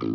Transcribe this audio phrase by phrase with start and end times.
[0.00, 0.06] Ja,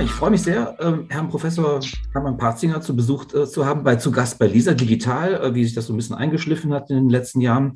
[0.00, 1.80] ich freue mich sehr, äh, Herrn Professor
[2.12, 5.64] Hermann Parzinger zu Besuch äh, zu haben, bei zu Gast bei Lisa Digital, äh, wie
[5.64, 7.72] sich das so ein bisschen eingeschliffen hat in den letzten Jahren.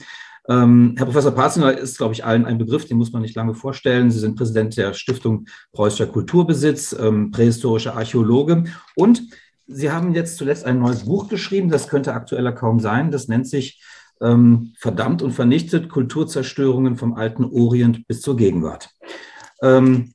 [0.49, 3.55] Ähm, Herr Professor Parzinger ist, glaube ich, allen ein Begriff, den muss man nicht lange
[3.55, 4.11] vorstellen.
[4.11, 8.65] Sie sind Präsident der Stiftung Preußischer Kulturbesitz, ähm, prähistorischer Archäologe
[8.97, 9.23] und
[9.71, 13.11] Sie haben jetzt zuletzt ein neues Buch geschrieben, das könnte aktueller kaum sein.
[13.11, 13.83] Das nennt sich
[14.21, 18.89] ähm, Verdammt und vernichtet Kulturzerstörungen vom alten Orient bis zur Gegenwart.
[19.63, 20.15] Ähm,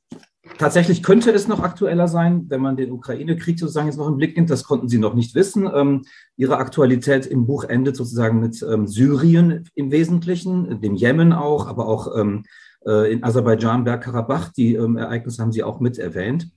[0.57, 4.35] Tatsächlich könnte es noch aktueller sein, wenn man den Ukraine-Krieg sozusagen jetzt noch im Blick
[4.35, 4.49] nimmt.
[4.49, 5.69] Das konnten Sie noch nicht wissen.
[5.73, 6.03] Ähm,
[6.37, 11.87] Ihre Aktualität im Buch endet sozusagen mit ähm, Syrien im Wesentlichen, dem Jemen auch, aber
[11.87, 12.43] auch ähm,
[12.85, 14.49] äh, in Aserbaidschan, Bergkarabach.
[14.49, 16.49] Die ähm, Ereignisse haben Sie auch mit erwähnt.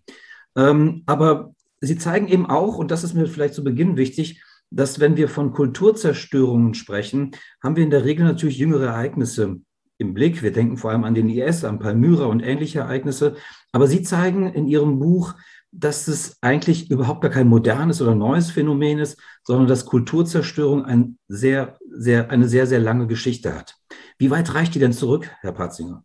[0.56, 5.00] Ähm, aber Sie zeigen eben auch, und das ist mir vielleicht zu Beginn wichtig, dass
[5.00, 9.61] wenn wir von Kulturzerstörungen sprechen, haben wir in der Regel natürlich jüngere Ereignisse
[9.98, 10.42] im Blick.
[10.42, 13.36] Wir denken vor allem an den IS, an Palmyra und ähnliche Ereignisse.
[13.72, 15.34] Aber Sie zeigen in Ihrem Buch,
[15.72, 21.19] dass es eigentlich überhaupt gar kein modernes oder neues Phänomen ist, sondern dass Kulturzerstörung ein
[21.28, 23.77] sehr, sehr, eine sehr, sehr lange Geschichte hat.
[24.19, 26.05] Wie weit reicht die denn zurück, Herr Patzinger?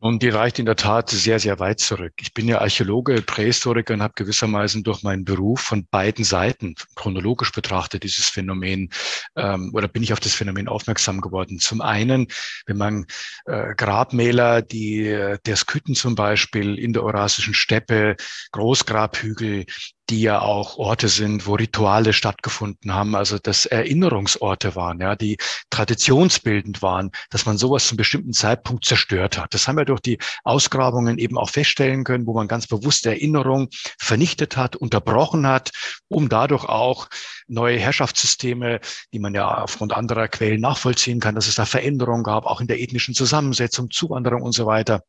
[0.00, 2.12] Und die reicht in der Tat sehr, sehr weit zurück.
[2.20, 7.50] Ich bin ja Archäologe, Prähistoriker und habe gewissermaßen durch meinen Beruf von beiden Seiten chronologisch
[7.50, 8.90] betrachtet dieses Phänomen
[9.34, 11.58] ähm, oder bin ich auf das Phänomen aufmerksam geworden.
[11.58, 12.28] Zum einen,
[12.66, 13.06] wenn man
[13.46, 18.14] äh, Grabmäler, die der Skythen zum Beispiel in der Eurasischen Steppe,
[18.52, 19.66] Großgrabhügel,
[20.10, 25.36] die ja auch Orte sind, wo Rituale stattgefunden haben, also das Erinnerungsorte waren, ja, die
[25.70, 29.52] traditionsbildend waren, dass man sowas zum bestimmten Zeitpunkt zerstört hat.
[29.52, 33.68] Das haben wir durch die Ausgrabungen eben auch feststellen können, wo man ganz bewusst Erinnerung
[33.98, 35.70] vernichtet hat, unterbrochen hat,
[36.08, 37.08] um dadurch auch
[37.46, 38.80] neue Herrschaftssysteme,
[39.12, 42.66] die man ja aufgrund anderer Quellen nachvollziehen kann, dass es da Veränderungen gab, auch in
[42.66, 45.02] der ethnischen Zusammensetzung, Zuwanderung und so weiter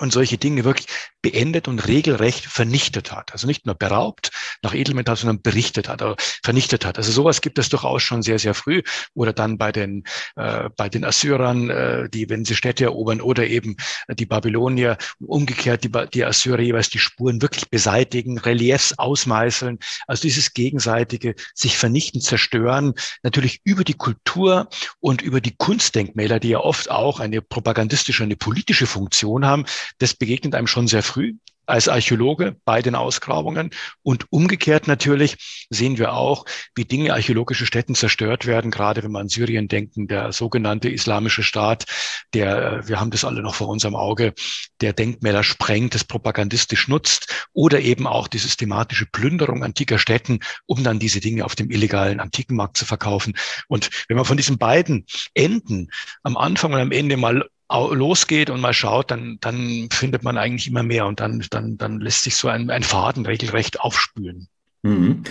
[0.00, 0.86] und solche Dinge wirklich
[1.22, 3.32] beendet und regelrecht vernichtet hat.
[3.32, 4.30] Also nicht nur beraubt
[4.62, 6.96] nach Edelmetall, sondern berichtet hat, also vernichtet hat.
[6.96, 8.82] Also sowas gibt es durchaus schon sehr, sehr früh.
[9.14, 10.04] Oder dann bei den,
[10.36, 13.76] äh, bei den Assyrern, äh, die, wenn sie Städte erobern, oder eben
[14.08, 19.78] die Babylonier, umgekehrt die, die Assyrer jeweils die Spuren wirklich beseitigen, Reliefs ausmeißeln.
[20.06, 24.68] Also dieses gegenseitige sich vernichten, zerstören, natürlich über die Kultur
[25.00, 29.64] und über die Kunstdenkmäler, die ja oft auch eine propagandistische, eine politische Funktion haben,
[29.98, 31.34] das begegnet einem schon sehr früh
[31.68, 33.70] als Archäologe bei den Ausgrabungen.
[34.02, 36.44] Und umgekehrt natürlich sehen wir auch,
[36.74, 41.42] wie Dinge, archäologische Stätten zerstört werden, gerade wenn man an Syrien denken, der sogenannte Islamische
[41.42, 41.84] Staat,
[42.32, 44.32] der, wir haben das alle noch vor unserem Auge,
[44.80, 50.82] der Denkmäler sprengt, das propagandistisch nutzt oder eben auch die systematische Plünderung antiker Städten, um
[50.82, 53.34] dann diese Dinge auf dem illegalen Antikenmarkt zu verkaufen.
[53.68, 55.04] Und wenn man von diesen beiden
[55.34, 55.90] Enden
[56.22, 60.68] am Anfang und am Ende mal losgeht und mal schaut, dann, dann findet man eigentlich
[60.68, 64.48] immer mehr und dann, dann, dann lässt sich so ein, ein Faden regelrecht aufspülen.
[64.82, 65.22] Mhm.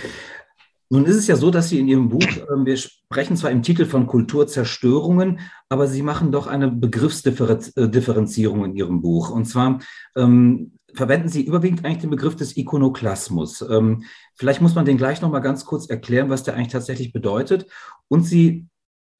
[0.90, 3.62] Nun ist es ja so, dass Sie in Ihrem Buch, äh, wir sprechen zwar im
[3.62, 9.28] Titel von Kulturzerstörungen, aber Sie machen doch eine Begriffsdifferenzierung in Ihrem Buch.
[9.30, 9.80] Und zwar
[10.16, 13.62] ähm, verwenden Sie überwiegend eigentlich den Begriff des Ikonoklasmus.
[13.62, 17.66] Ähm, vielleicht muss man den gleich nochmal ganz kurz erklären, was der eigentlich tatsächlich bedeutet.
[18.08, 18.66] Und Sie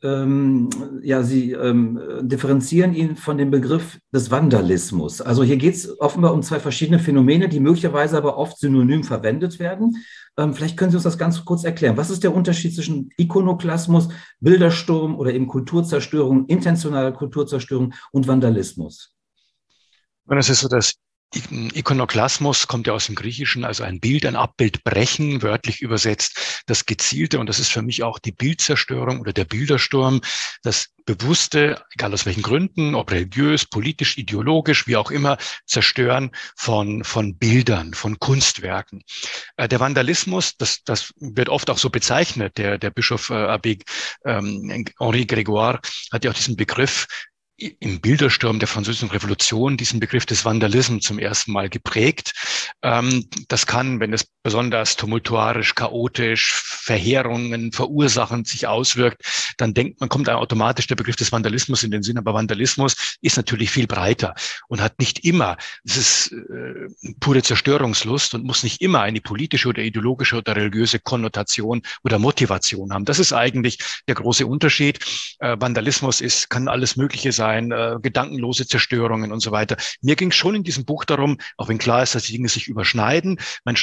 [0.02, 0.70] ähm,
[1.02, 5.20] ja, Sie ähm, differenzieren ihn von dem Begriff des Vandalismus.
[5.20, 9.58] Also hier geht es offenbar um zwei verschiedene Phänomene, die möglicherweise aber oft synonym verwendet
[9.58, 9.96] werden.
[10.36, 11.96] Ähm, vielleicht können Sie uns das ganz kurz erklären.
[11.96, 14.08] Was ist der Unterschied zwischen Ikonoklasmus,
[14.40, 19.14] Bildersturm oder eben Kulturzerstörung, intentionaler Kulturzerstörung und Vandalismus?
[20.26, 20.94] Das ist so das
[21.34, 26.86] Ikonoklasmus kommt ja aus dem Griechischen, also ein Bild, ein Abbild brechen, wörtlich übersetzt, das
[26.86, 30.22] gezielte, und das ist für mich auch die Bildzerstörung oder der Bildersturm,
[30.62, 37.04] das bewusste, egal aus welchen Gründen, ob religiös, politisch, ideologisch, wie auch immer, Zerstören von,
[37.04, 39.02] von Bildern, von Kunstwerken.
[39.56, 43.82] Äh, der Vandalismus, das, das wird oft auch so bezeichnet, der, der Bischof äh, Abbé
[44.24, 45.80] ähm, Henri Grégoire
[46.12, 47.06] hat ja auch diesen Begriff
[47.58, 52.32] im Bildersturm der französischen Revolution diesen Begriff des Vandalismus zum ersten Mal geprägt.
[52.82, 59.22] Ähm, das kann, wenn es besonders tumultuarisch, chaotisch, Verheerungen verursachen, sich auswirkt,
[59.56, 62.16] dann denkt man, kommt automatisch der Begriff des Vandalismus in den Sinn.
[62.16, 64.34] Aber Vandalismus ist natürlich viel breiter
[64.68, 66.88] und hat nicht immer, es ist äh,
[67.18, 72.92] pure Zerstörungslust und muss nicht immer eine politische oder ideologische oder religiöse Konnotation oder Motivation
[72.92, 73.04] haben.
[73.04, 75.00] Das ist eigentlich der große Unterschied.
[75.40, 79.76] Äh, Vandalismus ist, kann alles Mögliche sein, äh, gedankenlose Zerstörungen und so weiter.
[80.00, 82.48] Mir ging es schon in diesem Buch darum, auch wenn klar ist, dass die Dinge
[82.48, 83.38] sich überschneiden.
[83.64, 83.76] Man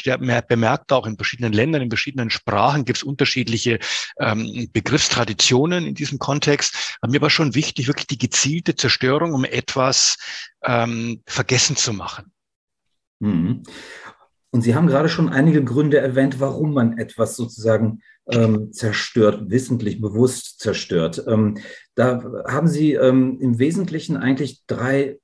[0.47, 3.79] bemerkt auch in verschiedenen Ländern, in verschiedenen Sprachen gibt es unterschiedliche
[4.19, 6.97] ähm, Begriffstraditionen in diesem Kontext.
[7.01, 10.17] Aber mir war schon wichtig, wirklich die gezielte Zerstörung, um etwas
[10.63, 12.31] ähm, vergessen zu machen.
[14.55, 17.99] Und Sie haben gerade schon einige Gründe erwähnt, warum man etwas sozusagen
[18.31, 21.21] ähm, zerstört, wissentlich, bewusst zerstört.
[21.27, 21.57] Ähm,
[21.93, 25.19] da haben Sie ähm, im Wesentlichen eigentlich drei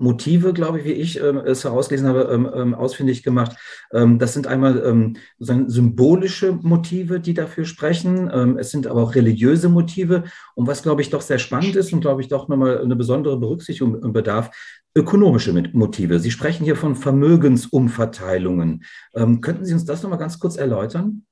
[0.00, 3.56] Motive, glaube ich, wie ich ähm, es herausgelesen habe, ähm, ähm, ausfindig gemacht.
[3.92, 8.30] Ähm, das sind einmal ähm, sozusagen symbolische Motive, die dafür sprechen.
[8.32, 10.24] Ähm, es sind aber auch religiöse Motive.
[10.54, 13.38] Und was, glaube ich, doch sehr spannend ist und, glaube ich, doch nochmal eine besondere
[13.38, 14.50] Berücksichtigung bedarf,
[14.96, 16.18] ökonomische Motive.
[16.18, 18.82] Sie sprechen hier von Vermögensumverteilungen.
[19.40, 21.24] könnten Sie uns das nochmal ganz kurz erläutern?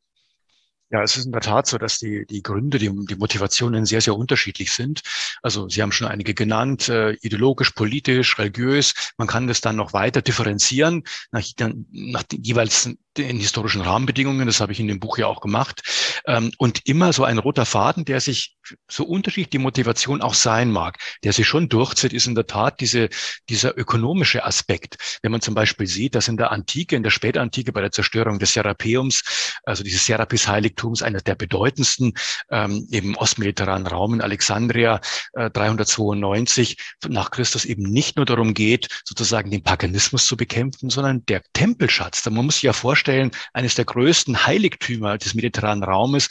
[0.91, 4.01] Ja, es ist in der Tat so, dass die, die Gründe, die, die Motivationen sehr,
[4.01, 5.03] sehr unterschiedlich sind.
[5.43, 9.13] Also Sie haben schon einige genannt, äh, ideologisch, politisch, religiös.
[9.19, 11.45] Man kann das dann noch weiter differenzieren nach,
[11.91, 14.47] nach jeweils den historischen Rahmenbedingungen.
[14.47, 15.83] Das habe ich in dem Buch ja auch gemacht.
[16.27, 18.57] Ähm, und immer so ein roter Faden, der sich
[18.91, 22.81] so unterschiedlich die Motivation auch sein mag, der sich schon durchzieht, ist in der Tat
[22.81, 23.09] diese,
[23.49, 25.19] dieser ökonomische Aspekt.
[25.23, 28.39] Wenn man zum Beispiel sieht, dass in der Antike, in der Spätantike bei der Zerstörung
[28.39, 29.23] des Serapeums,
[29.65, 32.13] also dieses Serapis-Heiligtums, einer der bedeutendsten
[32.51, 35.01] ähm, im ostmediterranen Raum in Alexandria
[35.33, 36.77] äh, 392
[37.09, 42.25] nach Christus eben nicht nur darum geht, sozusagen den Paganismus zu bekämpfen, sondern der Tempelschatz.
[42.29, 43.08] Man muss sich ja vorstellen,
[43.53, 46.29] eines der größten Heiligtümer des mediterranen Raumes,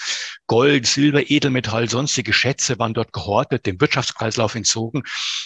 [0.48, 5.04] Gold, Silber, Edelmetall, sonstige Schätze waren dort gehortet, dem Wirtschaftskreislauf entzogen.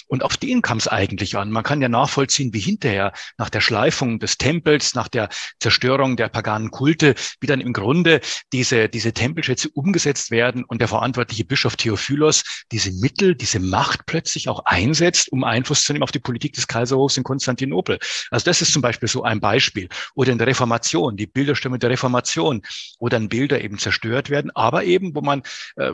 [0.07, 1.49] Und auf den kam es eigentlich an.
[1.49, 5.29] Man kann ja nachvollziehen, wie hinterher nach der Schleifung des Tempels, nach der
[5.59, 8.21] Zerstörung der paganen Kulte, wie dann im Grunde
[8.53, 14.49] diese, diese Tempelschätze umgesetzt werden und der verantwortliche Bischof Theophilos diese Mittel, diese Macht plötzlich
[14.49, 17.97] auch einsetzt, um Einfluss zu nehmen auf die Politik des Kaiserhofs in Konstantinopel.
[18.29, 19.89] Also das ist zum Beispiel so ein Beispiel.
[20.15, 22.61] Oder in der Reformation, die Bilderstürme der Reformation,
[22.99, 25.43] wo dann Bilder eben zerstört werden, aber eben, wo man
[25.77, 25.91] äh,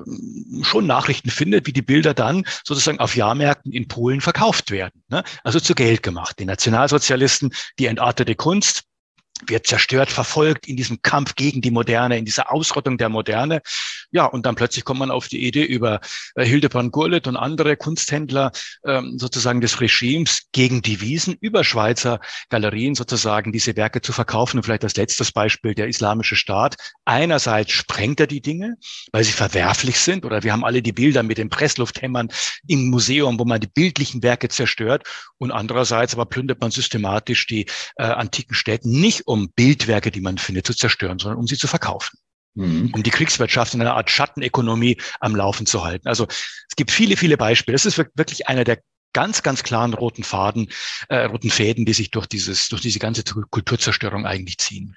[0.62, 5.04] schon Nachrichten findet, wie die Bilder dann sozusagen auf Jahrmärkten in Polen verkauft werden.
[5.10, 5.24] Ne?
[5.44, 6.40] Also zu Geld gemacht.
[6.40, 8.87] Die Nationalsozialisten, die entartete Kunst,
[9.46, 13.62] wird zerstört, verfolgt in diesem Kampf gegen die Moderne, in dieser Ausrottung der Moderne.
[14.12, 16.00] Ja, und dann plötzlich kommt man auf die Idee über
[16.36, 18.52] äh, Hildebrand Gurlitt und andere Kunsthändler
[18.86, 22.20] ähm, sozusagen des Regimes gegen Devisen über Schweizer
[22.50, 24.58] Galerien sozusagen diese Werke zu verkaufen.
[24.58, 26.76] Und vielleicht als letztes Beispiel der Islamische Staat.
[27.06, 28.76] Einerseits sprengt er die Dinge,
[29.12, 32.30] weil sie verwerflich sind, oder wir haben alle die Bilder mit den Presslufthämmern
[32.68, 35.04] im Museum, wo man die bildlichen Werke zerstört.
[35.38, 37.66] Und andererseits aber plündert man systematisch die
[37.98, 41.68] äh, antiken Städte nicht um Bildwerke, die man findet, zu zerstören, sondern um sie zu
[41.68, 42.18] verkaufen.
[42.56, 42.92] Mhm.
[42.94, 46.08] Um die Kriegswirtschaft in einer Art Schattenökonomie am Laufen zu halten.
[46.08, 47.76] Also es gibt viele, viele Beispiele.
[47.76, 48.80] Das ist wirklich einer der
[49.14, 50.70] ganz, ganz klaren roten Faden,
[51.10, 54.96] äh, roten Fäden, die sich durch dieses, durch diese ganze Kulturzerstörung eigentlich ziehen.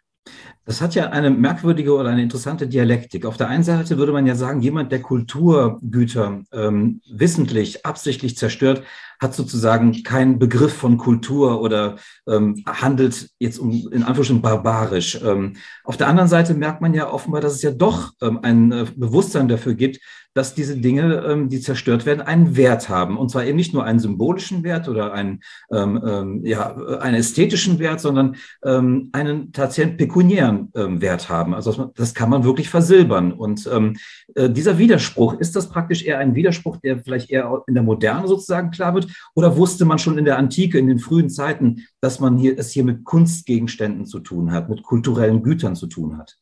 [0.65, 3.25] Das hat ja eine merkwürdige oder eine interessante Dialektik.
[3.25, 8.85] Auf der einen Seite würde man ja sagen, jemand, der Kulturgüter ähm, wissentlich, absichtlich zerstört,
[9.21, 11.97] hat sozusagen keinen Begriff von Kultur oder
[12.27, 15.21] ähm, handelt jetzt um, in Anführungsstrichen barbarisch.
[15.23, 18.73] Ähm, auf der anderen Seite merkt man ja offenbar, dass es ja doch ähm, ein
[18.73, 20.01] äh, Bewusstsein dafür gibt,
[20.35, 23.19] dass diese Dinge, ähm, die zerstört werden, einen Wert haben.
[23.19, 25.41] Und zwar eben nicht nur einen symbolischen Wert oder einen,
[25.73, 31.53] ähm, ähm, ja, einen ästhetischen Wert, sondern ähm, einen tatsächlich pekuniären ähm, Wert haben.
[31.53, 33.33] Also das kann man wirklich versilbern.
[33.33, 33.97] Und ähm,
[34.37, 38.29] äh, dieser Widerspruch, ist das praktisch eher ein Widerspruch, der vielleicht eher in der Moderne
[38.29, 39.09] sozusagen klar wird?
[39.35, 42.71] Oder wusste man schon in der Antike, in den frühen Zeiten, dass man hier, es
[42.71, 46.39] hier mit Kunstgegenständen zu tun hat, mit kulturellen Gütern zu tun hat?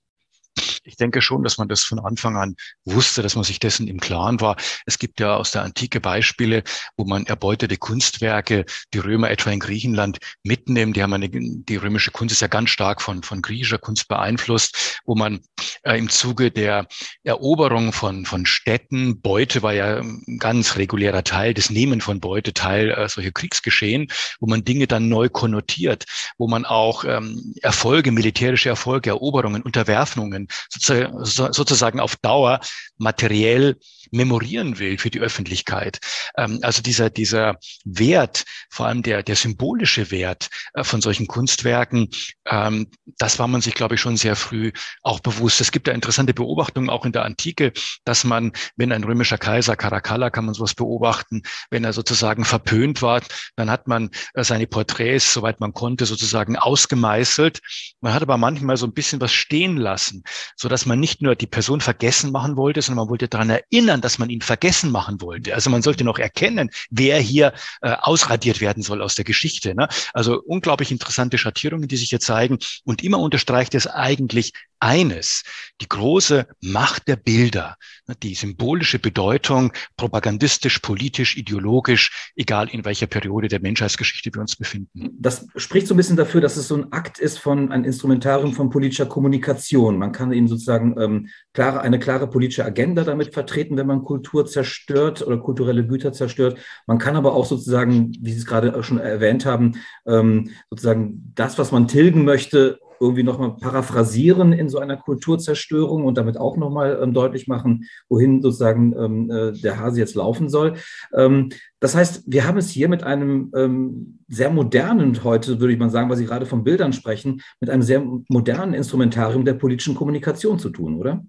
[0.88, 4.00] ich denke schon, dass man das von Anfang an wusste, dass man sich dessen im
[4.00, 4.56] Klaren war.
[4.87, 6.62] Es gibt ja aus der Antike Beispiele,
[6.96, 10.94] wo man erbeutete Kunstwerke, die Römer etwa in Griechenland mitnehmen.
[10.94, 15.00] Die haben eine, die römische Kunst ist ja ganz stark von, von griechischer Kunst beeinflusst,
[15.04, 15.40] wo man
[15.82, 16.86] äh, im Zuge der
[17.24, 22.52] Eroberung von, von Städten, Beute war ja ein ganz regulärer Teil, das Nehmen von Beute,
[22.52, 24.08] Teil äh, solcher Kriegsgeschehen,
[24.40, 26.04] wo man Dinge dann neu konnotiert,
[26.38, 32.60] wo man auch ähm, Erfolge, militärische Erfolge, Eroberungen, Unterwerfungen sozusagen auf Dauer
[32.98, 33.76] materiell
[34.10, 35.98] memorieren will für die Öffentlichkeit.
[36.36, 42.08] Ähm, also dieser, dieser Wert, vor allem der, der symbolische Wert äh, von solchen Kunstwerken,
[42.46, 42.88] ähm,
[43.18, 44.72] das war man sich, glaube ich, schon sehr früh
[45.02, 45.47] auch bewusst.
[45.48, 47.72] Es gibt da interessante Beobachtungen auch in der Antike,
[48.04, 53.02] dass man, wenn ein römischer Kaiser, Caracalla kann man sowas beobachten, wenn er sozusagen verpönt
[53.02, 53.22] war,
[53.56, 57.60] dann hat man äh, seine Porträts, soweit man konnte, sozusagen ausgemeißelt.
[58.00, 60.22] Man hat aber manchmal so ein bisschen was stehen lassen,
[60.56, 64.00] so dass man nicht nur die Person vergessen machen wollte, sondern man wollte daran erinnern,
[64.00, 65.54] dass man ihn vergessen machen wollte.
[65.54, 69.74] Also man sollte noch erkennen, wer hier äh, ausradiert werden soll aus der Geschichte.
[69.74, 69.88] Ne?
[70.12, 72.58] Also unglaublich interessante Schattierungen, die sich hier zeigen.
[72.84, 75.38] Und immer unterstreicht es eigentlich eines,
[75.80, 77.76] die große Macht der Bilder,
[78.07, 78.14] ne?
[78.23, 85.11] die symbolische Bedeutung, propagandistisch, politisch, ideologisch, egal in welcher Periode der Menschheitsgeschichte wir uns befinden.
[85.18, 88.52] Das spricht so ein bisschen dafür, dass es so ein Akt ist von ein Instrumentarium
[88.52, 89.99] von politischer Kommunikation.
[89.99, 94.47] Man kann eben sozusagen ähm, klare, eine klare politische Agenda damit vertreten, wenn man Kultur
[94.47, 96.59] zerstört oder kulturelle Güter zerstört.
[96.87, 99.73] Man kann aber auch sozusagen, wie Sie es gerade schon erwähnt haben,
[100.07, 106.18] ähm, sozusagen das, was man tilgen möchte, irgendwie nochmal paraphrasieren in so einer Kulturzerstörung und
[106.18, 110.74] damit auch nochmal ähm, deutlich machen, wohin sozusagen ähm, äh, der Hase jetzt laufen soll.
[111.14, 111.50] Ähm,
[111.80, 115.90] das heißt, wir haben es hier mit einem ähm, sehr modernen, heute würde ich mal
[115.90, 120.58] sagen, weil Sie gerade von Bildern sprechen, mit einem sehr modernen Instrumentarium der politischen Kommunikation
[120.58, 121.24] zu tun, oder?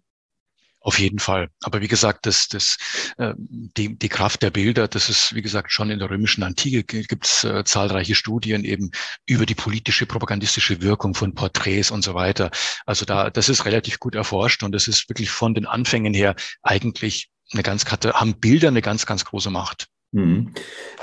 [0.82, 1.50] Auf jeden Fall.
[1.62, 2.78] Aber wie gesagt, das, das,
[3.18, 6.84] äh, die, die Kraft der Bilder, das ist, wie gesagt, schon in der römischen Antike
[6.84, 8.92] gibt es äh, zahlreiche Studien eben
[9.26, 12.50] über die politische, propagandistische Wirkung von Porträts und so weiter.
[12.86, 16.36] Also da, das ist relativ gut erforscht und das ist wirklich von den Anfängen her
[16.62, 19.88] eigentlich eine ganz, haben Bilder eine ganz, ganz große Macht.
[20.12, 20.52] Mhm.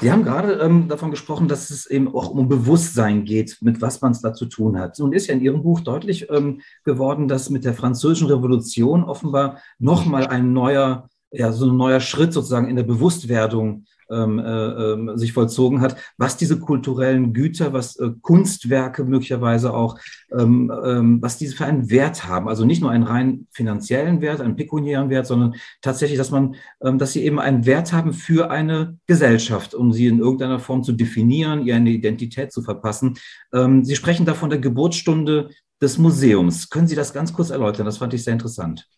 [0.00, 4.00] Sie haben gerade ähm, davon gesprochen, dass es eben auch um Bewusstsein geht, mit was
[4.00, 4.98] man es da zu tun hat.
[4.98, 9.58] Nun ist ja in Ihrem Buch deutlich ähm, geworden, dass mit der Französischen Revolution offenbar
[9.78, 15.16] nochmal ein neuer, ja, so ein neuer Schritt sozusagen in der Bewusstwerdung ähm, äh, ähm,
[15.16, 19.98] sich vollzogen hat, was diese kulturellen Güter, was äh, Kunstwerke möglicherweise auch,
[20.36, 22.48] ähm, ähm, was diese für einen Wert haben.
[22.48, 26.98] Also nicht nur einen rein finanziellen Wert, einen pekuniären Wert, sondern tatsächlich, dass man, ähm,
[26.98, 30.92] dass sie eben einen Wert haben für eine Gesellschaft, um sie in irgendeiner Form zu
[30.92, 33.14] definieren, ihr eine Identität zu verpassen.
[33.52, 36.70] Ähm, sie sprechen da von der Geburtsstunde des Museums.
[36.70, 37.86] Können Sie das ganz kurz erläutern?
[37.86, 38.88] Das fand ich sehr interessant.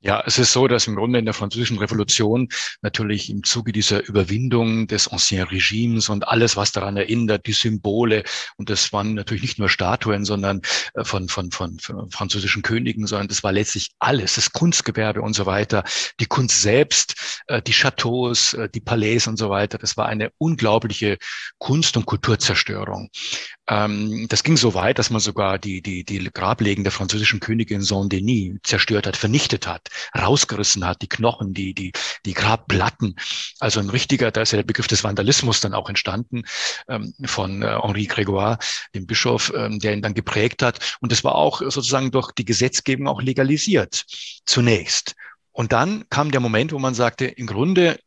[0.00, 2.48] Ja, es ist so, dass im Grunde in der französischen Revolution
[2.82, 8.22] natürlich im Zuge dieser Überwindung des Ancien Regimes und alles, was daran erinnert, die Symbole,
[8.56, 10.62] und das waren natürlich nicht nur Statuen, sondern
[10.94, 15.34] äh, von, von, von, von französischen Königen, sondern das war letztlich alles, das Kunstgewerbe und
[15.34, 15.82] so weiter,
[16.20, 19.78] die Kunst selbst, äh, die Chateaus, äh, die Palais und so weiter.
[19.78, 21.18] Das war eine unglaubliche
[21.58, 23.10] Kunst- und Kulturzerstörung.
[23.68, 27.82] Ähm, das ging so weit, dass man sogar die, die, die Grablegen der französischen Königin
[27.82, 31.92] Saint-Denis zerstört hat, vernichtet hat, rausgerissen hat, die Knochen, die, die,
[32.24, 33.16] die Grabplatten.
[33.60, 36.44] Also ein richtiger, da ist ja der Begriff des Vandalismus dann auch entstanden
[36.88, 38.58] ähm, von äh, Henri Grégoire,
[38.94, 40.96] dem Bischof, ähm, der ihn dann geprägt hat.
[41.00, 44.06] Und das war auch sozusagen durch die Gesetzgebung auch legalisiert,
[44.46, 45.14] zunächst.
[45.52, 47.98] Und dann kam der Moment, wo man sagte, im Grunde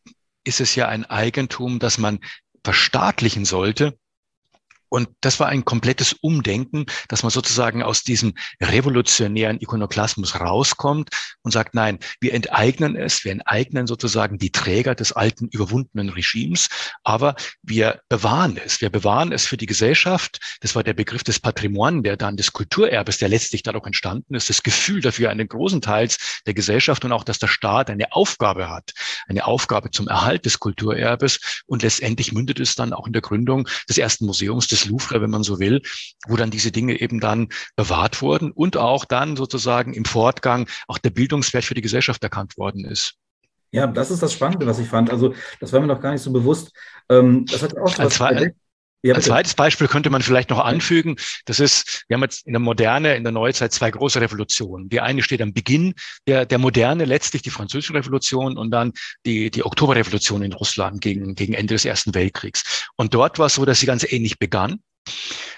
[0.43, 2.19] ist es ja ein Eigentum, das man
[2.63, 3.97] verstaatlichen sollte
[4.91, 11.09] und das war ein komplettes Umdenken, dass man sozusagen aus diesem revolutionären Ikonoklasmus rauskommt
[11.43, 16.67] und sagt, nein, wir enteignen es, wir enteignen sozusagen die Träger des alten überwundenen Regimes,
[17.05, 20.39] aber wir bewahren es, wir bewahren es für die Gesellschaft.
[20.59, 24.49] Das war der Begriff des Patrimoine, der dann des Kulturerbes, der letztlich dadurch entstanden ist,
[24.49, 28.69] das Gefühl dafür einen großen Teils der Gesellschaft und auch, dass der Staat eine Aufgabe
[28.69, 28.91] hat,
[29.29, 33.69] eine Aufgabe zum Erhalt des Kulturerbes und letztendlich mündet es dann auch in der Gründung
[33.87, 35.81] des ersten Museums des des Louvre, wenn man so will,
[36.27, 40.97] wo dann diese Dinge eben dann bewahrt wurden und auch dann sozusagen im Fortgang auch
[40.97, 43.15] der Bildungswert für die Gesellschaft erkannt worden ist.
[43.73, 45.09] Ja, das ist das Spannende, was ich fand.
[45.09, 46.73] Also, das war mir noch gar nicht so bewusst.
[47.09, 48.19] Ähm, das hat auch was
[49.03, 51.15] ja, Ein zweites Beispiel könnte man vielleicht noch anfügen.
[51.45, 54.89] Das ist, wir haben jetzt in der Moderne, in der Neuzeit zwei große Revolutionen.
[54.89, 55.95] Die eine steht am Beginn
[56.27, 58.93] der, der Moderne, letztlich die Französische Revolution und dann
[59.25, 62.89] die, die Oktoberrevolution in Russland gegen, gegen Ende des Ersten Weltkriegs.
[62.95, 64.81] Und dort war es so, dass sie ganz ähnlich begann.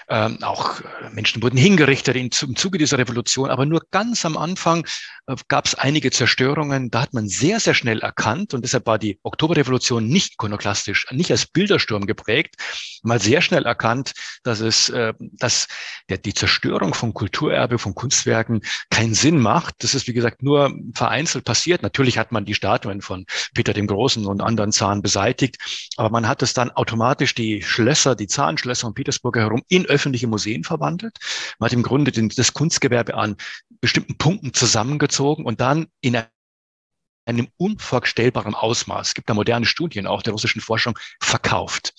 [0.08, 4.86] Ähm, auch äh, Menschen wurden hingerichtet im, Zuge dieser Revolution, aber nur ganz am Anfang
[5.26, 6.90] äh, gab es einige Zerstörungen.
[6.90, 11.30] Da hat man sehr, sehr schnell erkannt und deshalb war die Oktoberrevolution nicht ikonoklastisch, nicht
[11.30, 12.56] als Bildersturm geprägt,
[13.02, 15.68] mal sehr schnell erkannt, dass es, äh, dass
[16.10, 18.60] der, die Zerstörung von Kulturerbe, von Kunstwerken
[18.90, 19.76] keinen Sinn macht.
[19.82, 21.82] Das ist, wie gesagt, nur vereinzelt passiert.
[21.82, 23.24] Natürlich hat man die Statuen von
[23.54, 25.56] Peter dem Großen und anderen Zahn beseitigt,
[25.96, 30.26] aber man hat es dann automatisch die Schlösser, die Zahnschlösser um Petersburg herum in öffentliche
[30.26, 31.18] Museen verwandelt.
[31.58, 33.36] Man hat im Grunde den, das Kunstgewerbe an
[33.80, 36.16] bestimmten Punkten zusammengezogen und dann in
[37.26, 41.94] einem unvorstellbaren Ausmaß, gibt da moderne Studien auch der russischen Forschung, verkauft.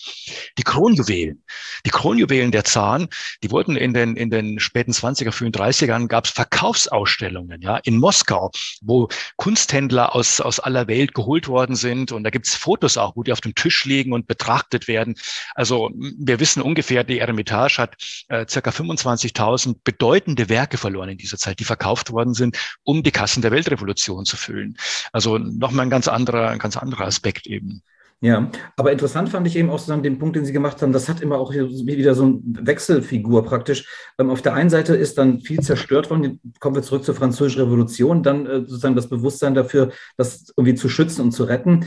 [0.57, 1.43] Die Kronjuwelen,
[1.85, 3.07] die Kronjuwelen der Zahn,
[3.43, 7.97] die wurden in den, in den späten 20er, frühen 30ern gab es Verkaufsausstellungen, ja, in
[7.97, 8.51] Moskau,
[8.81, 12.11] wo Kunsthändler aus, aus aller Welt geholt worden sind.
[12.11, 15.15] Und da gibt es Fotos auch, wo die auf dem Tisch liegen und betrachtet werden.
[15.55, 17.95] Also wir wissen ungefähr, die Eremitage hat
[18.27, 23.11] äh, circa 25.000 bedeutende Werke verloren in dieser Zeit, die verkauft worden sind, um die
[23.11, 24.77] Kassen der Weltrevolution zu füllen.
[25.15, 27.81] Also nochmal ein ganz anderer, ein ganz anderer Aspekt eben.
[28.19, 31.07] Ja, aber interessant fand ich eben auch sozusagen den Punkt, den Sie gemacht haben, das
[31.07, 33.87] hat immer auch wieder so eine Wechselfigur praktisch.
[34.19, 37.61] Ähm, auf der einen Seite ist dann viel zerstört worden, kommen wir zurück zur Französischen
[37.61, 41.85] Revolution, dann äh, sozusagen das Bewusstsein dafür, das irgendwie zu schützen und zu retten.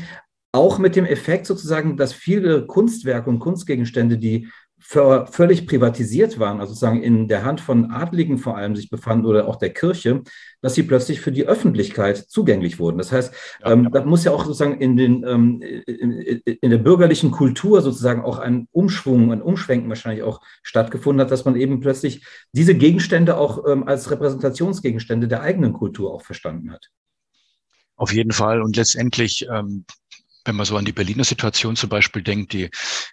[0.52, 4.48] Auch mit dem Effekt sozusagen, dass viele Kunstwerke und Kunstgegenstände, die
[4.80, 9.46] völlig privatisiert waren, also sozusagen in der Hand von Adligen vor allem sich befanden oder
[9.46, 10.22] auch der Kirche,
[10.60, 12.98] dass sie plötzlich für die Öffentlichkeit zugänglich wurden.
[12.98, 13.90] Das heißt, ja, ähm, ja.
[13.90, 18.38] da muss ja auch sozusagen in, den, ähm, in, in, der bürgerlichen Kultur sozusagen auch
[18.38, 23.66] ein Umschwung, ein Umschwenken wahrscheinlich auch stattgefunden hat, dass man eben plötzlich diese Gegenstände auch
[23.68, 26.90] ähm, als Repräsentationsgegenstände der eigenen Kultur auch verstanden hat.
[27.96, 28.62] Auf jeden Fall.
[28.62, 29.84] Und letztendlich ähm,
[30.44, 32.70] wenn man so an die Berliner Situation zum Beispiel denkt, die,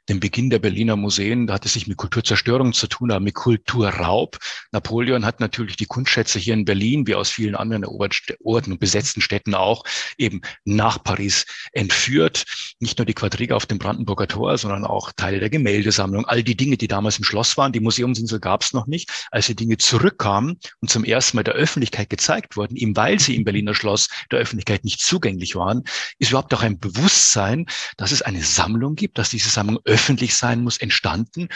[0.08, 3.36] den Beginn der Berliner Museen, da hat es sich mit Kulturzerstörung zu tun, aber mit
[3.36, 4.38] Kulturraub.
[4.72, 9.22] Napoleon hat natürlich die Kunstschätze hier in Berlin, wie aus vielen anderen Orten und besetzten
[9.22, 9.84] Städten auch,
[10.17, 12.46] eben nach Paris entführt.
[12.79, 16.25] Nicht nur die Quadriga auf dem Brandenburger Tor, sondern auch Teile der Gemäldesammlung.
[16.25, 19.27] All die Dinge, die damals im Schloss waren, die Museumsinsel gab es noch nicht.
[19.32, 23.36] Als die Dinge zurückkamen und zum ersten Mal der Öffentlichkeit gezeigt wurden, eben weil sie
[23.36, 25.84] im Berliner Schloss der Öffentlichkeit nicht zugänglich waren,
[26.20, 30.36] ist überhaupt auch ein Bewusstsein Bewusstsein, dass es eine Sammlung gibt, dass diese Sammlung öffentlich
[30.36, 31.48] sein muss, entstanden.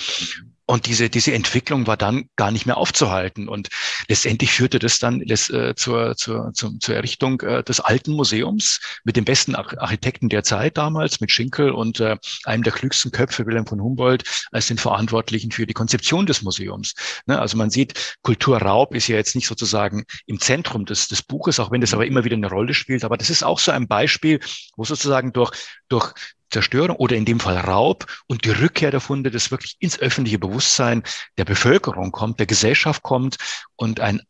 [0.70, 3.50] Und diese, diese Entwicklung war dann gar nicht mehr aufzuhalten.
[3.50, 3.70] Und
[4.08, 9.16] letztendlich führte das dann äh, zur, zur, zur, zur Errichtung äh, des alten Museums mit
[9.16, 13.66] dem besten Architekten der Zeit damals, mit Schinkel und äh, einem der klügsten Köpfe, Wilhelm
[13.66, 16.94] von Humboldt, als den Verantwortlichen für die Konzeption des Museums.
[17.26, 17.40] Ne?
[17.40, 21.72] Also man sieht, Kulturraub ist ja jetzt nicht sozusagen im Zentrum des, des Buches, auch
[21.72, 23.04] wenn das aber immer wieder eine Rolle spielt.
[23.04, 24.40] Aber das ist auch so ein Beispiel,
[24.78, 25.52] wo sozusagen durch,
[25.88, 26.14] durch
[26.50, 30.40] Zerstörung oder in dem Fall Raub und die Rückkehr der Funde, das wirklich ins öffentliche
[30.40, 31.04] Bewusstsein
[31.38, 33.38] der Bevölkerung kommt, der Gesellschaft kommt
[33.76, 34.22] und ein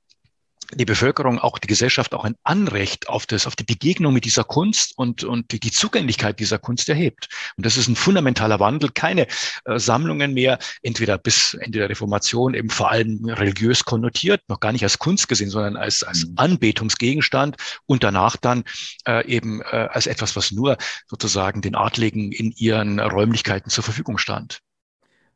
[0.73, 4.43] die Bevölkerung, auch die Gesellschaft auch ein Anrecht auf das, auf die Begegnung mit dieser
[4.43, 7.27] Kunst und, und die, die Zugänglichkeit dieser Kunst erhebt.
[7.57, 8.91] Und das ist ein fundamentaler Wandel.
[8.93, 9.27] Keine
[9.65, 14.71] äh, Sammlungen mehr, entweder bis Ende der Reformation eben vor allem religiös konnotiert, noch gar
[14.71, 16.33] nicht als Kunst gesehen, sondern als, als mhm.
[16.35, 18.63] Anbetungsgegenstand und danach dann
[19.07, 24.17] äh, eben äh, als etwas, was nur sozusagen den Adligen in ihren Räumlichkeiten zur Verfügung
[24.17, 24.61] stand.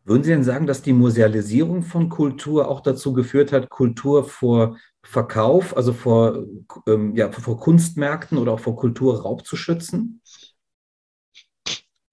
[0.05, 4.77] Würden Sie denn sagen, dass die Musealisierung von Kultur auch dazu geführt hat, Kultur vor
[5.05, 6.45] Verkauf, also vor,
[6.87, 10.21] ähm, ja, vor Kunstmärkten oder auch vor Kulturraub zu schützen?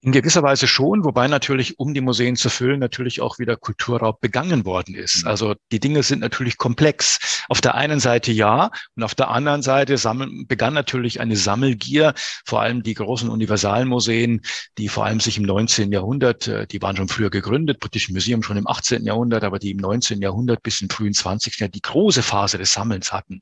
[0.03, 4.19] In gewisser Weise schon, wobei natürlich, um die Museen zu füllen, natürlich auch wieder Kulturraub
[4.19, 5.21] begangen worden ist.
[5.21, 5.27] Mhm.
[5.27, 7.43] Also die Dinge sind natürlich komplex.
[7.49, 12.15] Auf der einen Seite ja, und auf der anderen Seite sammeln, begann natürlich eine Sammelgier,
[12.45, 14.41] vor allem die großen Universalmuseen,
[14.79, 15.91] die vor allem sich im 19.
[15.91, 19.05] Jahrhundert, äh, die waren schon früher gegründet, British Museum schon im 18.
[19.05, 20.19] Jahrhundert, aber die im 19.
[20.19, 21.59] Jahrhundert bis im frühen 20.
[21.59, 23.41] Jahrhundert die große Phase des Sammelns hatten,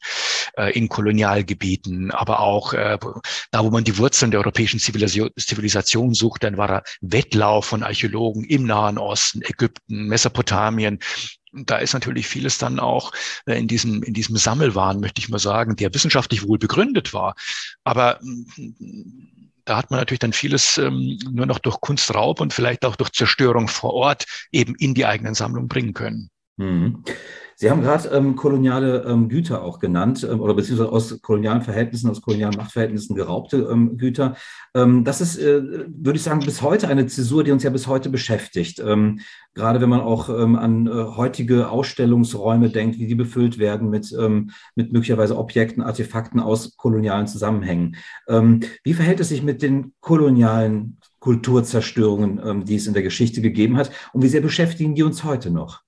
[0.58, 2.98] äh, in Kolonialgebieten, aber auch äh,
[3.52, 8.44] da, wo man die Wurzeln der europäischen Zivilisation suchte, dann war er Wettlauf von Archäologen
[8.44, 11.00] im Nahen Osten, Ägypten, Mesopotamien.
[11.52, 13.12] Da ist natürlich vieles dann auch
[13.46, 17.36] äh, in diesem, in diesem Sammelwahn, möchte ich mal sagen, der wissenschaftlich wohl begründet war.
[17.84, 22.86] Aber mm, da hat man natürlich dann vieles ähm, nur noch durch Kunstraub und vielleicht
[22.86, 26.30] auch durch Zerstörung vor Ort eben in die eigenen Sammlungen bringen können.
[26.58, 27.04] Mhm.
[27.62, 32.10] Sie haben gerade ähm, koloniale ähm, Güter auch genannt ähm, oder beziehungsweise aus kolonialen Verhältnissen,
[32.10, 34.38] aus kolonialen Machtverhältnissen geraubte ähm, Güter.
[34.74, 37.88] Ähm, das ist, äh, würde ich sagen, bis heute eine Zäsur, die uns ja bis
[37.88, 38.80] heute beschäftigt.
[38.80, 39.20] Ähm,
[39.56, 44.16] gerade wenn man auch an äh, heutige Ausstellungsräume denkt, wie die befüllt werden mit,
[44.76, 47.98] mit möglicherweise Objekten, Artefakten aus kolonialen Zusammenhängen.
[48.84, 53.92] wie verhält es sich mit den kolonialen Kulturzerstörungen, die es in der Geschichte gegeben hat?
[54.14, 55.82] Und wie sehr beschäftigen die uns heute noch?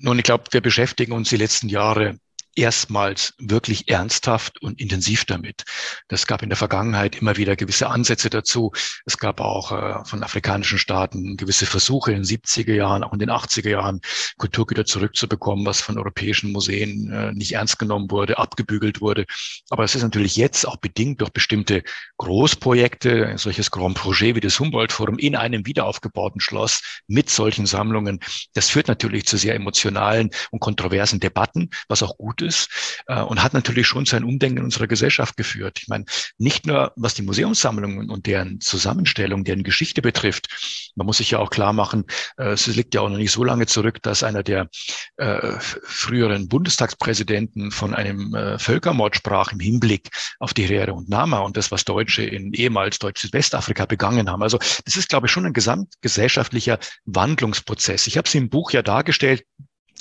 [0.00, 2.18] Nun, ich glaube, wir beschäftigen uns die letzten Jahre
[2.58, 5.64] erstmals wirklich ernsthaft und intensiv damit.
[6.08, 8.72] Das gab in der Vergangenheit immer wieder gewisse Ansätze dazu.
[9.06, 13.20] Es gab auch äh, von afrikanischen Staaten gewisse Versuche in den 70er Jahren, auch in
[13.20, 14.00] den 80er Jahren,
[14.38, 19.24] Kulturgüter zurückzubekommen, was von europäischen Museen äh, nicht ernst genommen wurde, abgebügelt wurde.
[19.70, 21.84] Aber es ist natürlich jetzt auch bedingt durch bestimmte
[22.16, 28.18] Großprojekte, solches Grand Projet wie das Humboldt-Forum in einem wiederaufgebauten Schloss mit solchen Sammlungen.
[28.54, 33.20] Das führt natürlich zu sehr emotionalen und kontroversen Debatten, was auch gut ist ist äh,
[33.20, 35.78] und hat natürlich schon sein Umdenken in unserer Gesellschaft geführt.
[35.80, 36.04] Ich meine,
[36.38, 40.48] nicht nur was die Museumssammlungen und deren Zusammenstellung, deren Geschichte betrifft.
[40.96, 42.04] Man muss sich ja auch klar machen,
[42.36, 44.68] äh, es liegt ja auch noch nicht so lange zurück, dass einer der
[45.16, 51.38] äh, früheren Bundestagspräsidenten von einem äh, Völkermord sprach im Hinblick auf die Herere und Nama
[51.40, 54.42] und das, was Deutsche in ehemals deutsches Westafrika begangen haben.
[54.42, 58.06] Also das ist, glaube ich, schon ein gesamtgesellschaftlicher Wandlungsprozess.
[58.06, 59.44] Ich habe es im Buch ja dargestellt,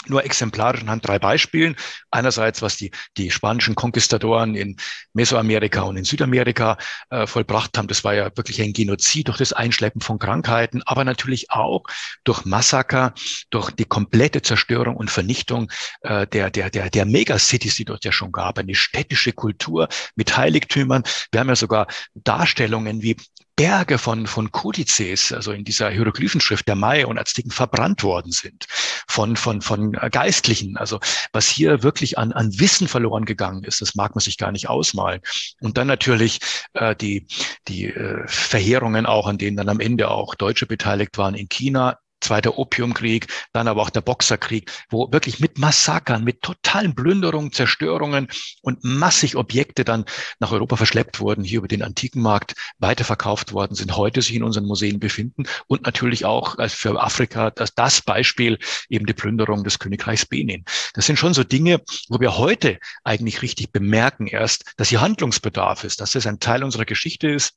[0.09, 1.75] nur exemplarisch anhand drei Beispielen.
[2.11, 4.77] Einerseits, was die, die spanischen Konquistadoren in
[5.13, 6.77] Mesoamerika und in Südamerika
[7.09, 7.87] äh, vollbracht haben.
[7.87, 11.83] Das war ja wirklich ein Genozid durch das Einschleppen von Krankheiten, aber natürlich auch
[12.23, 13.13] durch Massaker,
[13.49, 18.11] durch die komplette Zerstörung und Vernichtung äh, der, der, der, der Megacities, die dort ja
[18.11, 18.59] schon gab.
[18.59, 21.03] Eine städtische Kultur mit Heiligtümern.
[21.31, 23.17] Wir haben ja sogar Darstellungen wie
[23.57, 28.67] Berge von, von Kodizes, also in dieser Hieroglyphenschrift der Maya und Azteken verbrannt worden sind
[29.07, 30.77] von, von, von Geistlichen.
[30.77, 30.99] Also
[31.33, 34.69] was hier wirklich an, an Wissen verloren gegangen ist, das mag man sich gar nicht
[34.69, 35.21] ausmalen.
[35.59, 36.39] Und dann natürlich
[36.73, 37.25] äh, die,
[37.67, 41.97] die äh, Verheerungen auch, an denen dann am Ende auch Deutsche beteiligt waren in China,
[42.19, 48.27] Zweiter Opiumkrieg, dann aber auch der Boxerkrieg, wo wirklich mit Massakern, mit totalen Plünderungen, Zerstörungen
[48.61, 50.05] und massig Objekte dann
[50.39, 54.65] nach Europa verschleppt wurden, hier über den Antikenmarkt weiterverkauft worden sind, heute sich in unseren
[54.65, 58.57] Museen befinden und natürlich auch für Afrika das, das Beispiel
[58.89, 60.65] eben die Plünderung des Königreichs Benin.
[60.93, 65.83] Das sind schon so Dinge, wo wir heute eigentlich richtig bemerken erst, dass hier Handlungsbedarf
[65.83, 67.53] ist, dass das ein Teil unserer Geschichte ist,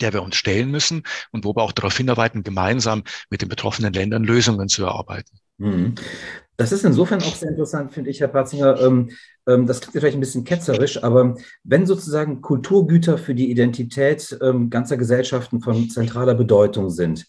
[0.00, 1.02] der wir uns stellen müssen
[1.32, 5.38] und wo wir auch darauf hinarbeiten, gemeinsam mit den betroffenen Ländern Lösungen zu erarbeiten.
[5.58, 5.94] Mhm.
[6.56, 8.80] Das ist insofern auch sehr interessant, finde ich, Herr Patzinger.
[8.80, 9.10] Ähm,
[9.46, 14.70] ähm, das klingt vielleicht ein bisschen ketzerisch, aber wenn sozusagen Kulturgüter für die Identität ähm,
[14.70, 17.26] ganzer Gesellschaften von zentraler Bedeutung sind,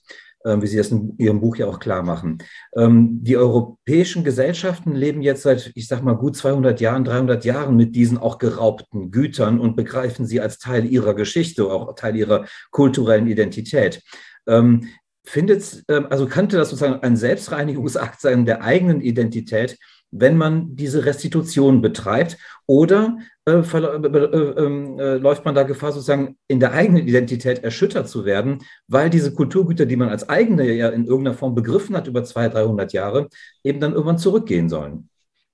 [0.62, 2.38] wie Sie das in Ihrem Buch ja auch klar machen.
[2.75, 7.75] Ähm, die europäischen Gesellschaften leben jetzt seit, ich sag mal, gut 200 Jahren, 300 Jahren
[7.75, 12.45] mit diesen auch geraubten Gütern und begreifen sie als Teil ihrer Geschichte, auch Teil ihrer
[12.71, 14.01] kulturellen Identität.
[14.47, 14.88] Ähm,
[15.25, 19.77] findet, also könnte das sozusagen ein Selbstreinigungsakt sein der eigenen Identität,
[20.12, 22.38] wenn man diese Restitution betreibt?
[22.67, 27.63] Oder äh, äh, äh, ähm, äh, läuft man da Gefahr, sozusagen in der eigenen Identität
[27.63, 31.95] erschüttert zu werden, weil diese Kulturgüter, die man als eigene ja in irgendeiner Form begriffen
[31.95, 33.29] hat über 200, 300 Jahre,
[33.63, 35.10] eben dann irgendwann zurückgehen sollen?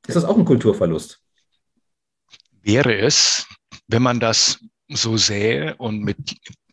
[0.08, 1.22] Ist das auch ein Kulturverlust?
[2.62, 3.46] Wäre es,
[3.88, 6.18] wenn man das so sähe und mit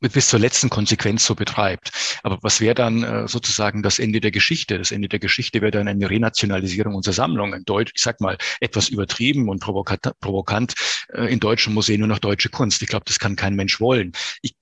[0.01, 1.91] bis zur letzten Konsequenz so betreibt.
[2.23, 4.79] Aber was wäre dann äh, sozusagen das Ende der Geschichte?
[4.79, 7.65] Das Ende der Geschichte wäre dann eine Renationalisierung unserer Sammlungen.
[7.65, 10.75] Deutsch, ich sag mal, etwas übertrieben und provokant, provokant
[11.13, 12.83] äh, in deutschen Museen nur noch deutsche Kunst.
[12.83, 14.13] Ich glaube, das kann kein Mensch wollen.
[14.43, 14.55] Ich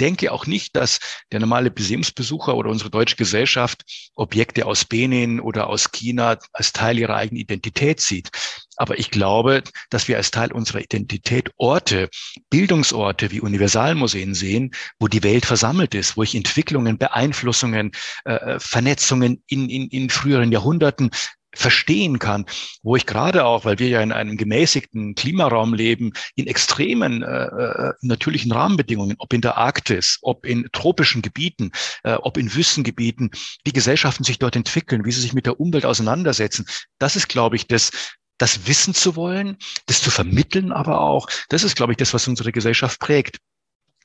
[0.00, 0.98] denke auch nicht, dass
[1.32, 3.82] der normale Museumsbesucher oder unsere deutsche Gesellschaft
[4.14, 8.30] Objekte aus Benin oder aus China als Teil ihrer eigenen Identität sieht.
[8.76, 12.10] Aber ich glaube, dass wir als Teil unserer Identität Orte,
[12.50, 17.92] Bildungsorte wie Universalmuseen sehen, wo die Welt versammelt ist, wo ich Entwicklungen, Beeinflussungen,
[18.24, 21.10] äh, äh Vernetzungen in, in, in früheren Jahrhunderten
[21.56, 22.46] verstehen kann,
[22.82, 27.46] wo ich gerade auch, weil wir ja in einem gemäßigten Klimaraum leben, in extremen äh,
[27.46, 31.72] äh, natürlichen Rahmenbedingungen, ob in der Arktis, ob in tropischen Gebieten,
[32.04, 33.30] äh, ob in Wüstengebieten,
[33.64, 36.66] wie Gesellschaften sich dort entwickeln, wie sie sich mit der Umwelt auseinandersetzen.
[36.98, 37.90] Das ist, glaube ich, das,
[38.38, 42.28] das wissen zu wollen, das zu vermitteln, aber auch, das ist, glaube ich, das, was
[42.28, 43.38] unsere Gesellschaft prägt.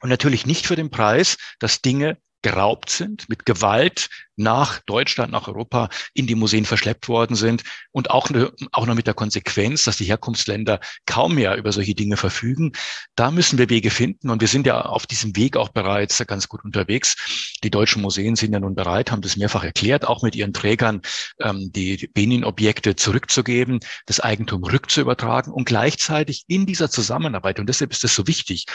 [0.01, 5.47] Und natürlich nicht für den Preis, dass Dinge geraubt sind, mit Gewalt nach Deutschland, nach
[5.47, 8.29] Europa in die Museen verschleppt worden sind und auch,
[8.71, 12.71] auch noch mit der Konsequenz, dass die Herkunftsländer kaum mehr über solche Dinge verfügen.
[13.15, 16.47] Da müssen wir Wege finden und wir sind ja auf diesem Weg auch bereits ganz
[16.47, 17.57] gut unterwegs.
[17.63, 21.01] Die deutschen Museen sind ja nun bereit, haben das mehrfach erklärt, auch mit ihren Trägern
[21.39, 28.03] ähm, die Benin-Objekte zurückzugeben, das Eigentum rückzuübertragen und gleichzeitig in dieser Zusammenarbeit, und deshalb ist
[28.03, 28.65] das so wichtig,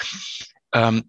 [0.72, 1.04] ähm,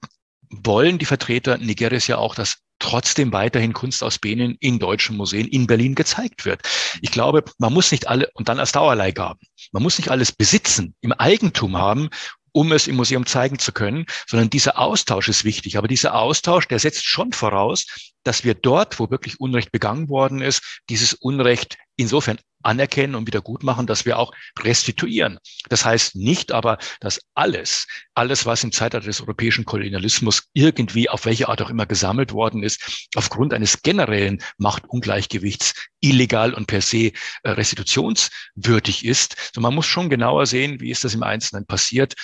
[0.50, 5.48] wollen die Vertreter Nigerias ja auch, dass trotzdem weiterhin Kunst aus Benin in deutschen Museen
[5.48, 6.62] in Berlin gezeigt wird.
[7.02, 9.40] Ich glaube, man muss nicht alle, und dann als Dauerleihgaben,
[9.72, 12.10] man muss nicht alles besitzen, im Eigentum haben,
[12.52, 15.78] um es im Museum zeigen zu können, sondern dieser Austausch ist wichtig.
[15.78, 17.86] Aber dieser Austausch, der setzt schon voraus,
[18.28, 23.42] dass wir dort, wo wirklich Unrecht begangen worden ist, dieses Unrecht insofern anerkennen und wieder
[23.42, 25.40] gut machen, dass wir auch restituieren.
[25.70, 31.26] Das heißt nicht aber, dass alles, alles, was im Zeitalter des europäischen Kolonialismus irgendwie auf
[31.26, 36.98] welche Art auch immer gesammelt worden ist, aufgrund eines generellen Machtungleichgewichts illegal und per se
[37.08, 37.12] äh,
[37.46, 39.52] restitutionswürdig ist.
[39.56, 42.16] So man muss schon genauer sehen, wie ist das im Einzelnen passiert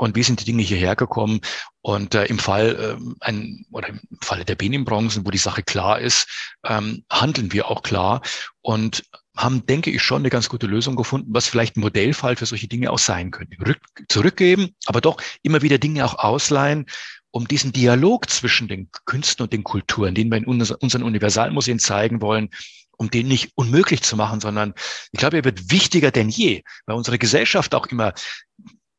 [0.00, 1.40] und wie sind die Dinge hierher gekommen.
[1.82, 6.00] Und äh, im Fall äh, ein, oder im Falle der Benin-Bronzen, wo die Sache klar
[6.00, 6.26] ist,
[6.64, 8.22] ähm, handeln wir auch klar.
[8.62, 9.04] Und
[9.36, 12.66] haben, denke ich, schon eine ganz gute Lösung gefunden, was vielleicht ein Modellfall für solche
[12.66, 13.56] Dinge auch sein könnte.
[13.64, 16.86] Rück, zurückgeben, aber doch immer wieder Dinge auch ausleihen,
[17.30, 22.22] um diesen Dialog zwischen den Künsten und den Kulturen, den wir in unseren Universalmuseen zeigen
[22.22, 22.48] wollen,
[22.96, 24.72] um den nicht unmöglich zu machen, sondern
[25.12, 28.14] ich glaube, er wird wichtiger denn je, weil unsere Gesellschaft auch immer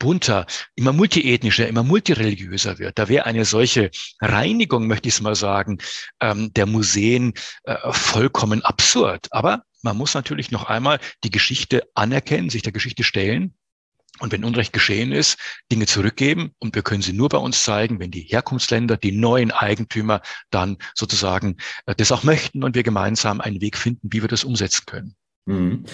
[0.01, 2.97] bunter, immer multiethnischer, immer multireligiöser wird.
[2.97, 5.77] Da wäre eine solche Reinigung, möchte ich es mal sagen,
[6.19, 7.33] ähm, der Museen
[7.65, 9.27] äh, vollkommen absurd.
[9.29, 13.53] Aber man muss natürlich noch einmal die Geschichte anerkennen, sich der Geschichte stellen
[14.19, 15.37] und wenn Unrecht geschehen ist,
[15.71, 16.51] Dinge zurückgeben.
[16.57, 20.77] Und wir können sie nur bei uns zeigen, wenn die Herkunftsländer, die neuen Eigentümer dann
[20.95, 24.87] sozusagen äh, das auch möchten und wir gemeinsam einen Weg finden, wie wir das umsetzen
[24.87, 25.15] können.
[25.45, 25.86] Mhm.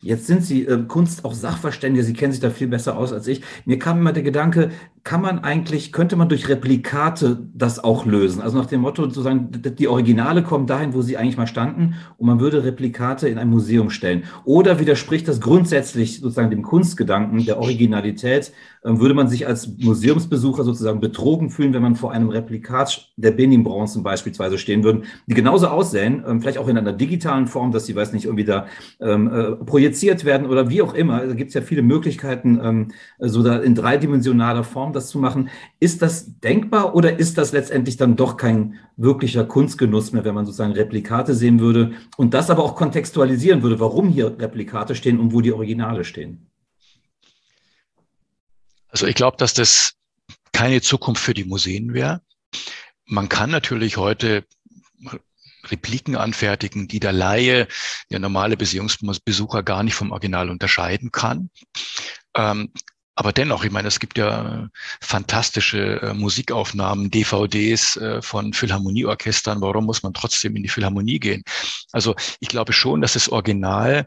[0.00, 3.26] Jetzt sind Sie äh, Kunst auch Sachverständige, Sie kennen sich da viel besser aus als
[3.28, 3.42] ich.
[3.64, 4.70] Mir kam immer der Gedanke,
[5.06, 8.42] kann man eigentlich, könnte man durch Replikate das auch lösen?
[8.42, 12.26] Also nach dem Motto sozusagen, die Originale kommen dahin, wo sie eigentlich mal standen und
[12.26, 14.24] man würde Replikate in ein Museum stellen.
[14.44, 18.52] Oder widerspricht das grundsätzlich sozusagen dem Kunstgedanken der Originalität?
[18.86, 23.32] Ähm, würde man sich als Museumsbesucher sozusagen betrogen fühlen, wenn man vor einem Replikat der
[23.32, 27.86] Benin-Bronzen beispielsweise stehen würde, die genauso aussehen, ähm, vielleicht auch in einer digitalen Form, dass
[27.86, 28.66] sie, weiß nicht, irgendwie da
[29.00, 31.26] ähm, äh, projiziert werden oder wie auch immer.
[31.26, 32.88] Da gibt es ja viele Möglichkeiten, ähm,
[33.18, 35.50] so da in dreidimensionaler Form das zu machen.
[35.78, 40.46] Ist das denkbar oder ist das letztendlich dann doch kein wirklicher Kunstgenuss mehr, wenn man
[40.46, 45.32] sozusagen Replikate sehen würde und das aber auch kontextualisieren würde, warum hier Replikate stehen und
[45.32, 46.50] wo die Originale stehen?
[48.88, 49.94] Also ich glaube, dass das
[50.52, 52.22] keine Zukunft für die Museen wäre.
[53.04, 54.44] Man kann natürlich heute
[55.70, 57.68] Repliken anfertigen, die der Laie,
[58.10, 61.50] der normale Museumsbesucher gar nicht vom Original unterscheiden kann.
[62.34, 62.72] Ähm,
[63.18, 64.68] aber dennoch, ich meine, es gibt ja
[65.00, 69.62] fantastische äh, Musikaufnahmen, DVDs äh, von Philharmonieorchestern.
[69.62, 71.42] Warum muss man trotzdem in die Philharmonie gehen?
[71.92, 74.06] Also ich glaube schon, dass das Original,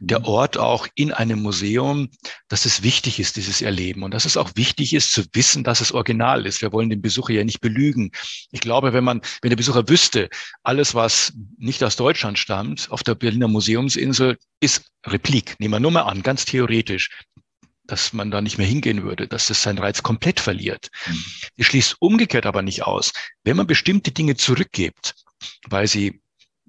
[0.00, 0.24] der mhm.
[0.24, 2.08] Ort auch in einem Museum,
[2.48, 4.02] dass es wichtig ist, dieses Erleben.
[4.02, 6.60] Und dass es auch wichtig ist, zu wissen, dass es original ist.
[6.60, 8.10] Wir wollen den Besucher ja nicht belügen.
[8.50, 10.30] Ich glaube, wenn man, wenn der Besucher wüsste,
[10.64, 15.54] alles, was nicht aus Deutschland stammt, auf der Berliner Museumsinsel, ist Replik.
[15.60, 17.10] Nehmen wir nur mal an, ganz theoretisch
[17.88, 20.88] dass man da nicht mehr hingehen würde, dass das seinen Reiz komplett verliert.
[21.06, 21.24] Mhm.
[21.56, 23.12] Die schließt umgekehrt aber nicht aus.
[23.42, 25.14] Wenn man bestimmte Dinge zurückgibt,
[25.68, 26.20] weil sie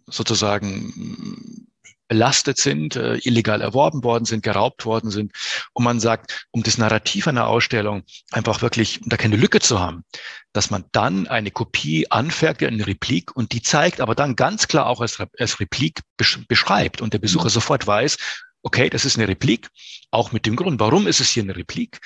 [0.08, 1.68] sozusagen
[2.08, 5.32] belastet sind, äh, illegal erworben worden sind, geraubt worden sind.
[5.74, 10.04] Und man sagt, um das Narrativ einer Ausstellung einfach wirklich, da keine Lücke zu haben,
[10.52, 14.88] dass man dann eine Kopie anfertigt, eine Replik und die zeigt, aber dann ganz klar
[14.88, 16.02] auch als, als Replik
[16.48, 17.50] beschreibt und der Besucher mhm.
[17.50, 18.18] sofort weiß,
[18.64, 19.70] okay, das ist eine Replik,
[20.12, 22.00] auch mit dem Grund, warum ist es hier eine Replik?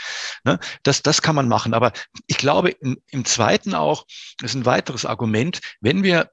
[0.44, 1.74] Ne, das, das kann man machen.
[1.74, 1.92] Aber
[2.28, 4.06] ich glaube, im, im zweiten auch,
[4.40, 6.30] das ist ein weiteres Argument, wenn wir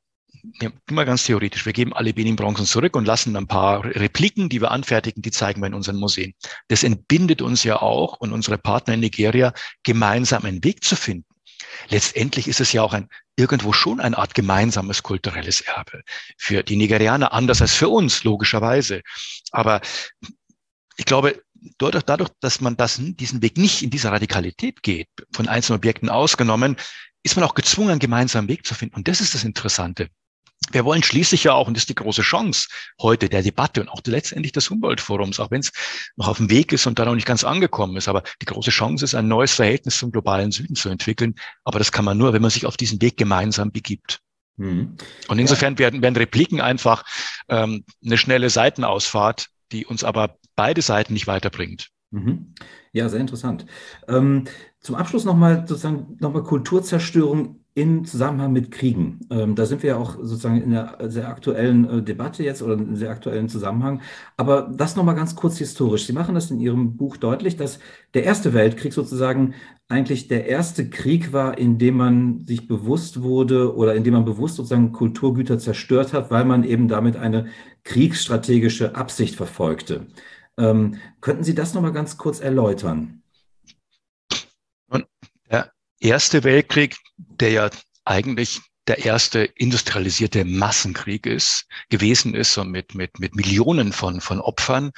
[0.91, 4.71] mal ganz theoretisch, wir geben alle Benin-Bronzen zurück und lassen ein paar Repliken, die wir
[4.71, 6.35] anfertigen, die zeigen wir in unseren Museen.
[6.69, 9.53] Das entbindet uns ja auch und unsere Partner in Nigeria,
[9.83, 11.27] gemeinsam einen Weg zu finden.
[11.89, 16.03] Letztendlich ist es ja auch ein, irgendwo schon eine Art gemeinsames kulturelles Erbe.
[16.37, 19.03] Für die Nigerianer anders als für uns, logischerweise.
[19.51, 19.81] Aber
[20.97, 21.43] ich glaube,
[21.79, 26.09] dadurch, dadurch, dass man das, diesen Weg nicht in dieser Radikalität geht, von einzelnen Objekten
[26.09, 26.77] ausgenommen,
[27.23, 28.97] ist man auch gezwungen, einen gemeinsamen Weg zu finden.
[28.97, 30.09] Und das ist das Interessante.
[30.73, 32.69] Wir wollen schließlich ja auch, und das ist die große Chance
[33.01, 35.73] heute der Debatte und auch letztendlich des Humboldt-Forums, auch wenn es
[36.17, 38.71] noch auf dem Weg ist und da noch nicht ganz angekommen ist, aber die große
[38.71, 41.35] Chance ist, ein neues Verhältnis zum globalen Süden zu entwickeln.
[41.65, 44.21] Aber das kann man nur, wenn man sich auf diesen Weg gemeinsam begibt.
[44.61, 44.97] Mhm.
[45.29, 45.79] Und insofern ja.
[45.79, 47.05] werden, werden Repliken einfach
[47.49, 51.89] ähm, eine schnelle Seitenausfahrt, die uns aber beide Seiten nicht weiterbringt.
[52.11, 52.55] Mhm.
[52.93, 53.65] Ja, sehr interessant.
[54.07, 54.45] Ähm,
[54.81, 59.21] zum Abschluss nochmal sozusagen nochmal Kulturzerstörung in Zusammenhang mit Kriegen.
[59.31, 62.75] Ähm, da sind wir ja auch sozusagen in einer sehr aktuellen äh, Debatte jetzt oder
[62.75, 64.03] in sehr aktuellen Zusammenhang.
[64.37, 66.07] Aber das nochmal ganz kurz historisch.
[66.07, 67.79] Sie machen das in Ihrem Buch deutlich, dass
[68.13, 69.55] der Erste Weltkrieg sozusagen
[69.89, 74.25] eigentlich der erste Krieg war, in dem man sich bewusst wurde oder in dem man
[74.25, 77.47] bewusst sozusagen Kulturgüter zerstört hat, weil man eben damit eine
[77.85, 80.07] kriegsstrategische Absicht verfolgte.
[80.59, 83.20] Ähm, könnten Sie das nochmal ganz kurz erläutern?
[86.01, 87.71] Erste Weltkrieg, der ja
[88.05, 94.41] eigentlich der erste industrialisierte Massenkrieg ist, gewesen ist, so mit, mit, mit Millionen von, von
[94.41, 94.91] Opfern.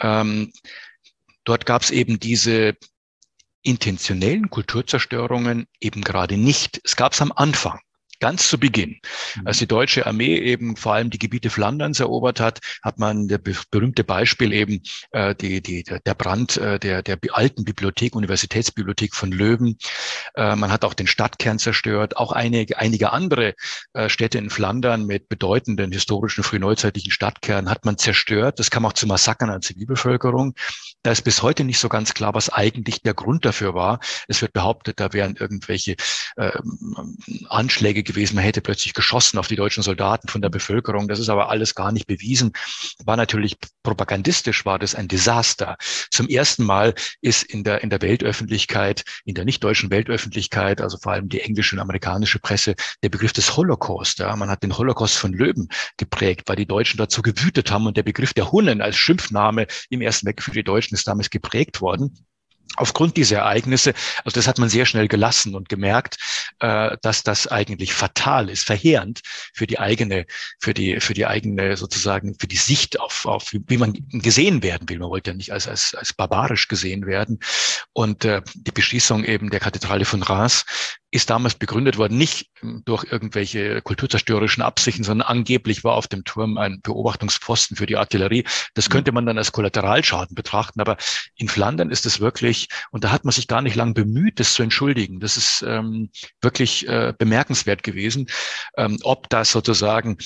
[0.00, 0.52] Ähm,
[1.44, 2.76] dort gab es eben diese
[3.62, 6.80] intentionellen Kulturzerstörungen eben gerade nicht.
[6.84, 7.80] Es gab es am Anfang
[8.24, 9.00] Ganz zu Beginn,
[9.36, 9.46] mhm.
[9.46, 13.36] als die deutsche Armee eben vor allem die Gebiete Flanderns erobert hat, hat man der
[13.36, 19.30] berühmte Beispiel eben äh, die, die, der Brand äh, der, der alten Bibliothek, Universitätsbibliothek von
[19.30, 19.76] Löwen.
[20.36, 23.56] Äh, man hat auch den Stadtkern zerstört, auch einige, einige andere
[23.92, 28.58] äh, Städte in Flandern mit bedeutenden historischen frühneuzeitlichen Stadtkernen hat man zerstört.
[28.58, 30.54] Das kam auch zu Massakern an Zivilbevölkerung.
[31.02, 34.00] Da ist bis heute nicht so ganz klar, was eigentlich der Grund dafür war.
[34.28, 35.96] Es wird behauptet, da wären irgendwelche
[36.36, 36.52] äh,
[37.50, 38.36] Anschläge gewesen.
[38.36, 41.08] Man hätte plötzlich geschossen auf die deutschen Soldaten von der Bevölkerung.
[41.08, 42.52] Das ist aber alles gar nicht bewiesen.
[43.04, 45.76] War natürlich propagandistisch, war das ein Desaster.
[46.10, 50.98] Zum ersten Mal ist in der, in der Weltöffentlichkeit, in der nicht deutschen Weltöffentlichkeit, also
[50.98, 54.18] vor allem die englische und amerikanische Presse, der Begriff des Holocaust.
[54.18, 57.96] Ja, man hat den Holocaust von Löwen geprägt, weil die Deutschen dazu gewütet haben und
[57.96, 61.80] der Begriff der Hunnen als Schimpfname im Ersten Weltkrieg für die Deutschen ist damals geprägt
[61.80, 62.26] worden
[62.76, 66.16] aufgrund dieser Ereignisse, also das hat man sehr schnell gelassen und gemerkt,
[66.60, 69.20] äh, dass das eigentlich fatal ist, verheerend
[69.52, 70.26] für die eigene,
[70.60, 74.88] für die, für die eigene sozusagen, für die Sicht auf, auf wie man gesehen werden
[74.88, 74.98] will.
[74.98, 77.38] Man wollte ja nicht als, als, als barbarisch gesehen werden.
[77.92, 80.64] Und äh, die Beschließung eben der Kathedrale von Reims
[81.14, 82.50] ist damals begründet worden, nicht
[82.84, 88.44] durch irgendwelche kulturzerstörerischen Absichten, sondern angeblich war auf dem Turm ein Beobachtungsposten für die Artillerie.
[88.74, 90.96] Das könnte man dann als Kollateralschaden betrachten, aber
[91.36, 92.53] in Flandern ist es wirklich,
[92.90, 95.20] und da hat man sich gar nicht lang bemüht, das zu entschuldigen.
[95.20, 98.26] Das ist ähm, wirklich äh, bemerkenswert gewesen,
[98.76, 100.18] ähm, ob das sozusagen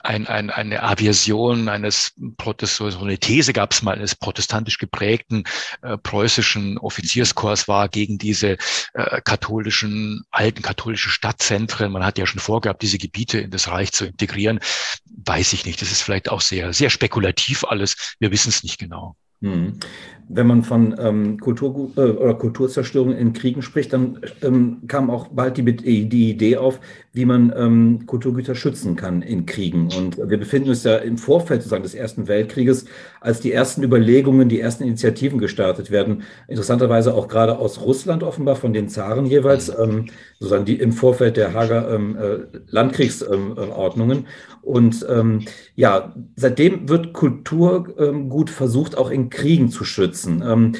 [0.00, 5.44] ein, ein, eine Aversion eines Protest, so eine These gab es mal eines protestantisch geprägten
[5.82, 8.56] äh, preußischen Offizierskorps war gegen diese
[8.94, 11.92] äh, katholischen alten katholischen Stadtzentren.
[11.92, 14.60] Man hat ja schon vorgehabt, diese Gebiete in das Reich zu integrieren.
[15.24, 15.80] Weiß ich nicht.
[15.80, 18.14] Das ist vielleicht auch sehr, sehr spekulativ alles.
[18.18, 19.16] Wir wissen es nicht genau.
[19.40, 19.78] Hm.
[20.28, 25.28] Wenn man von ähm, Kultur, äh, oder Kulturzerstörung in Kriegen spricht, dann ähm, kam auch
[25.28, 25.64] bald die,
[26.08, 26.80] die Idee auf,
[27.12, 29.88] wie man ähm, Kulturgüter schützen kann in Kriegen.
[29.96, 32.86] Und wir befinden uns ja im Vorfeld sozusagen des Ersten Weltkrieges,
[33.20, 36.22] als die ersten Überlegungen, die ersten Initiativen gestartet werden.
[36.48, 39.82] Interessanterweise auch gerade aus Russland offenbar von den Zaren jeweils, mhm.
[39.82, 40.06] ähm,
[40.38, 44.26] sozusagen die im Vorfeld der Hager ähm, äh, Landkriegsordnungen.
[44.62, 45.42] Und ähm,
[45.76, 50.13] ja, seitdem wird Kultur ähm, gut versucht, auch in Kriegen zu schützen.
[50.44, 50.72] Ähm,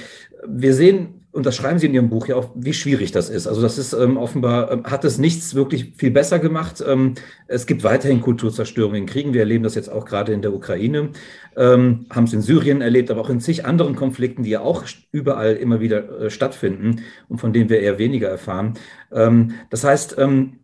[0.46, 3.48] wir sehen, und das schreiben Sie in Ihrem Buch ja auch, wie schwierig das ist.
[3.48, 6.82] Also das ist ähm, offenbar, ähm, hat es nichts wirklich viel besser gemacht.
[6.86, 7.14] Ähm,
[7.48, 9.34] es gibt weiterhin Kulturzerstörung in Kriegen.
[9.34, 11.10] Wir erleben das jetzt auch gerade in der Ukraine,
[11.56, 14.84] ähm, haben es in Syrien erlebt, aber auch in zig anderen Konflikten, die ja auch
[15.10, 18.74] überall immer wieder äh, stattfinden und von denen wir eher weniger erfahren.
[19.10, 20.60] Ähm, das heißt, ähm,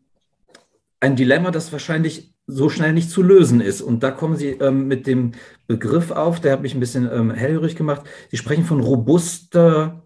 [1.01, 3.81] ein Dilemma, das wahrscheinlich so schnell nicht zu lösen ist.
[3.81, 5.33] Und da kommen Sie ähm, mit dem
[5.67, 8.03] Begriff auf, der hat mich ein bisschen ähm, hellhörig gemacht.
[8.31, 10.03] Sie sprechen von robuster,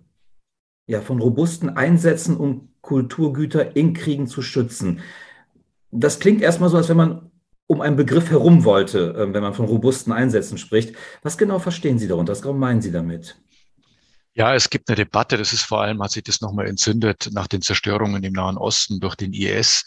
[0.87, 5.00] ja, von robusten Einsätzen, um Kulturgüter in Kriegen zu schützen.
[5.90, 7.30] Das klingt erstmal so, als wenn man
[7.66, 10.94] um einen Begriff herum wollte, äh, wenn man von robusten Einsätzen spricht.
[11.22, 12.33] Was genau verstehen Sie darunter?
[12.33, 13.37] Was genau meinen Sie damit?
[14.37, 17.46] Ja, es gibt eine Debatte, das ist vor allem, hat sich das nochmal entzündet nach
[17.46, 19.85] den Zerstörungen im Nahen Osten durch den IS,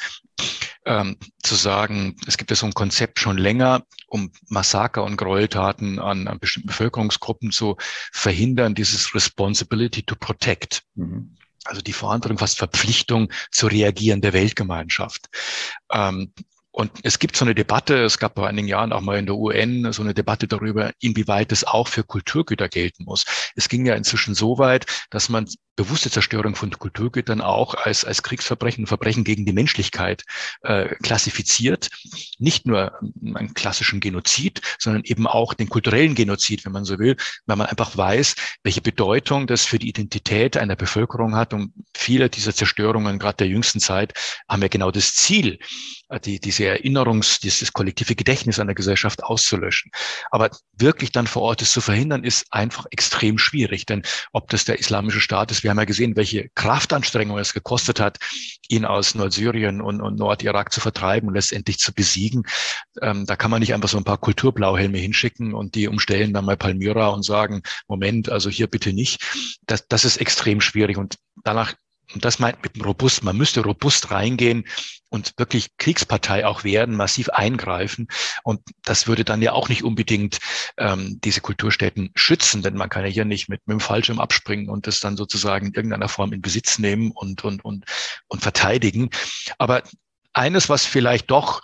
[0.88, 6.00] ähm, zu sagen, es gibt ja so ein Konzept schon länger, um Massaker und Gräueltaten
[6.00, 7.76] an, an bestimmten Bevölkerungsgruppen zu
[8.14, 10.84] verhindern, dieses Responsibility to Protect.
[10.96, 11.36] Mhm.
[11.66, 15.28] Also die Verantwortung, fast Verpflichtung zu reagieren der Weltgemeinschaft.
[15.92, 16.32] Ähm,
[16.78, 19.36] und es gibt so eine Debatte, es gab vor einigen Jahren auch mal in der
[19.36, 23.26] UN so eine Debatte darüber, inwieweit es auch für Kulturgüter gelten muss.
[23.56, 28.22] Es ging ja inzwischen so weit, dass man bewusste Zerstörung von Kulturgütern auch als, als
[28.22, 30.24] Kriegsverbrechen, Verbrechen gegen die Menschlichkeit
[30.62, 31.90] äh, klassifiziert.
[32.38, 33.00] Nicht nur
[33.34, 37.16] einen klassischen Genozid, sondern eben auch den kulturellen Genozid, wenn man so will,
[37.48, 41.54] weil man einfach weiß, welche Bedeutung das für die Identität einer Bevölkerung hat.
[41.56, 44.14] Und viele dieser Zerstörungen, gerade der jüngsten Zeit,
[44.48, 45.58] haben ja genau das Ziel,
[46.24, 49.92] die, diese Erinnerungs-, dieses kollektive Gedächtnis einer Gesellschaft auszulöschen.
[50.32, 53.86] Aber wirklich dann vor Ort es zu verhindern, ist einfach extrem schwierig.
[53.86, 58.00] Denn ob das der islamische Staat ist, wir haben ja gesehen, welche Kraftanstrengung es gekostet
[58.00, 58.20] hat,
[58.70, 62.44] ihn aus Nordsyrien und, und Nordirak zu vertreiben und letztendlich zu besiegen.
[63.02, 66.46] Ähm, da kann man nicht einfach so ein paar Kulturblauhelme hinschicken und die umstellen dann
[66.46, 69.22] mal Palmyra und sagen, Moment, also hier bitte nicht.
[69.66, 71.74] Das, das ist extrem schwierig und danach
[72.14, 74.66] und das meint mit dem robust, man müsste robust reingehen
[75.10, 78.08] und wirklich Kriegspartei auch werden, massiv eingreifen.
[78.44, 80.40] Und das würde dann ja auch nicht unbedingt
[80.78, 84.70] ähm, diese Kulturstätten schützen, denn man kann ja hier nicht mit, mit dem Fallschirm abspringen
[84.70, 87.86] und das dann sozusagen in irgendeiner Form in Besitz nehmen und, und, und,
[88.28, 89.10] und verteidigen.
[89.58, 89.84] Aber
[90.34, 91.62] eines, was vielleicht doch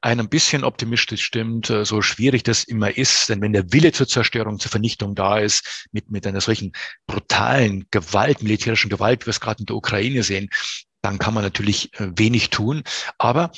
[0.00, 4.08] ein bisschen optimistisch stimmt, äh, so schwierig das immer ist, denn wenn der Wille zur
[4.08, 6.72] Zerstörung, zur Vernichtung da ist, mit, mit einer solchen
[7.06, 10.48] brutalen Gewalt, militärischen Gewalt, wie wir es gerade in der Ukraine sehen,
[11.02, 12.82] dann kann man natürlich äh, wenig tun.
[13.18, 13.52] Aber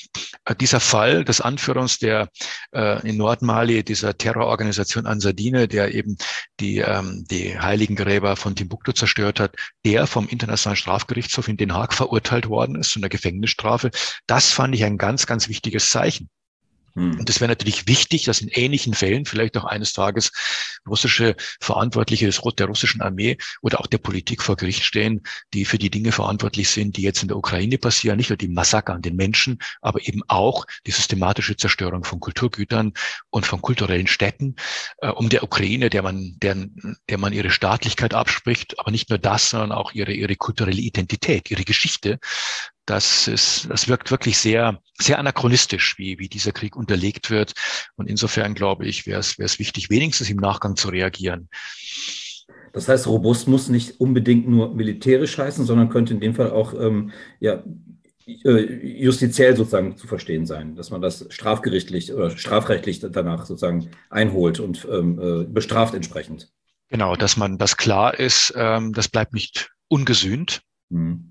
[0.44, 2.28] äh, dieser Fall des Anführers der
[2.74, 6.16] äh, in Nordmali, dieser Terrororganisation Ansadine, der eben
[6.60, 11.74] die, ähm, die heiligen Gräber von Timbuktu zerstört hat, der vom Internationalen Strafgerichtshof in Den
[11.74, 13.90] Haag verurteilt worden ist zu einer Gefängnisstrafe,
[14.26, 16.28] das fand ich ein ganz, ganz wichtiges Zeichen.
[16.98, 17.20] Hm.
[17.20, 20.32] Und es wäre natürlich wichtig, dass in ähnlichen Fällen vielleicht auch eines Tages
[20.86, 25.22] russische Verantwortliche des, der russischen Armee oder auch der Politik vor Gericht stehen,
[25.54, 28.48] die für die Dinge verantwortlich sind, die jetzt in der Ukraine passieren, nicht nur die
[28.48, 32.92] Massaker an den Menschen, aber eben auch die systematische Zerstörung von Kulturgütern
[33.30, 34.56] und von kulturellen Städten,
[34.98, 36.56] äh, um der Ukraine, der man, der,
[37.08, 41.50] der man ihre Staatlichkeit abspricht, aber nicht nur das, sondern auch ihre, ihre kulturelle Identität,
[41.50, 42.18] ihre Geschichte,
[42.88, 47.52] das ist, das wirkt wirklich sehr, sehr anachronistisch, wie, wie dieser Krieg unterlegt wird.
[47.96, 51.48] Und insofern glaube ich, wäre es, wäre es wichtig, wenigstens im Nachgang zu reagieren.
[52.72, 56.74] Das heißt, robust muss nicht unbedingt nur militärisch heißen, sondern könnte in dem Fall auch
[56.74, 57.10] ähm,
[57.40, 57.62] ja,
[58.26, 64.60] äh, justiziell sozusagen zu verstehen sein, dass man das strafgerichtlich oder strafrechtlich danach sozusagen einholt
[64.60, 66.50] und ähm, äh, bestraft entsprechend.
[66.88, 70.62] Genau, dass man das klar ist, ähm, das bleibt nicht ungesühnt.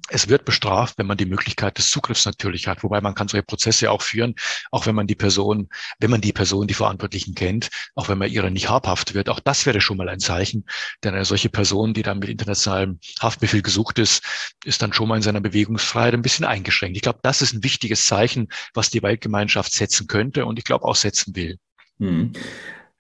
[0.09, 3.43] Es wird bestraft, wenn man die Möglichkeit des Zugriffs natürlich hat, wobei man kann solche
[3.43, 4.35] Prozesse auch führen,
[4.69, 8.29] auch wenn man die Person, wenn man die Person, die Verantwortlichen kennt, auch wenn man
[8.29, 9.29] ihrer nicht habhaft wird.
[9.29, 10.65] Auch das wäre schon mal ein Zeichen,
[11.03, 15.15] denn eine solche Person, die dann mit internationalem Haftbefehl gesucht ist, ist dann schon mal
[15.15, 16.95] in seiner Bewegungsfreiheit ein bisschen eingeschränkt.
[16.95, 20.85] Ich glaube, das ist ein wichtiges Zeichen, was die Weltgemeinschaft setzen könnte und ich glaube
[20.85, 21.57] auch setzen will.
[21.97, 22.33] Mhm.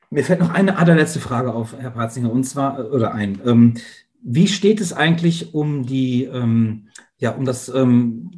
[0.09, 3.41] Mir fällt noch eine allerletzte Frage auf, Herr Patzinger, und zwar, oder ein.
[3.45, 3.75] Ähm,
[4.21, 8.31] wie steht es eigentlich um die, ähm, ja, um das ähm,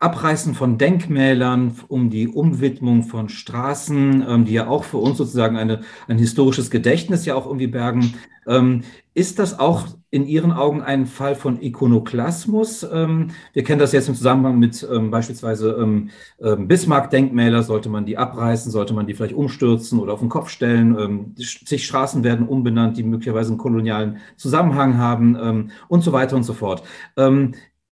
[0.00, 5.56] Abreißen von Denkmälern, um die Umwidmung von Straßen, ähm, die ja auch für uns sozusagen
[5.56, 8.14] eine, ein historisches Gedächtnis ja auch irgendwie bergen.
[8.46, 8.82] Ähm,
[9.12, 12.86] ist das auch in Ihren Augen ein Fall von Ikonoklasmus?
[12.90, 17.64] Ähm, wir kennen das jetzt im Zusammenhang mit ähm, beispielsweise ähm, ähm, Bismarck-Denkmäler.
[17.64, 18.70] Sollte man die abreißen?
[18.70, 21.34] Sollte man die vielleicht umstürzen oder auf den Kopf stellen?
[21.36, 26.52] zig Straßen werden umbenannt, die möglicherweise einen kolonialen Zusammenhang haben und so weiter und so
[26.52, 26.82] fort.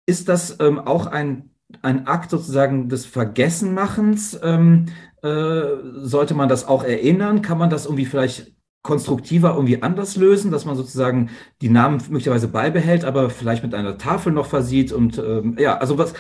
[0.07, 1.52] ist das auch ein
[1.83, 4.39] ein Akt sozusagen des Vergessenmachens.
[4.43, 4.87] Ähm,
[5.23, 5.63] äh,
[5.95, 7.43] sollte man das auch erinnern?
[7.43, 8.53] Kann man das irgendwie vielleicht
[8.83, 13.97] konstruktiver irgendwie anders lösen, dass man sozusagen die Namen möglicherweise beibehält, aber vielleicht mit einer
[13.97, 16.15] Tafel noch versieht und ähm, ja, also was,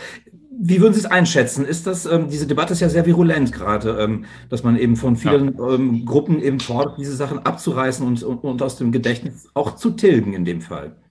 [0.65, 1.65] wie würden Sie es einschätzen?
[1.65, 5.17] Ist das, ähm, diese Debatte ist ja sehr virulent gerade, ähm, dass man eben von
[5.17, 5.75] vielen ja.
[5.75, 9.91] ähm, Gruppen eben fordert, diese Sachen abzureißen und, und, und aus dem Gedächtnis auch zu
[9.91, 11.02] tilgen in dem Fall.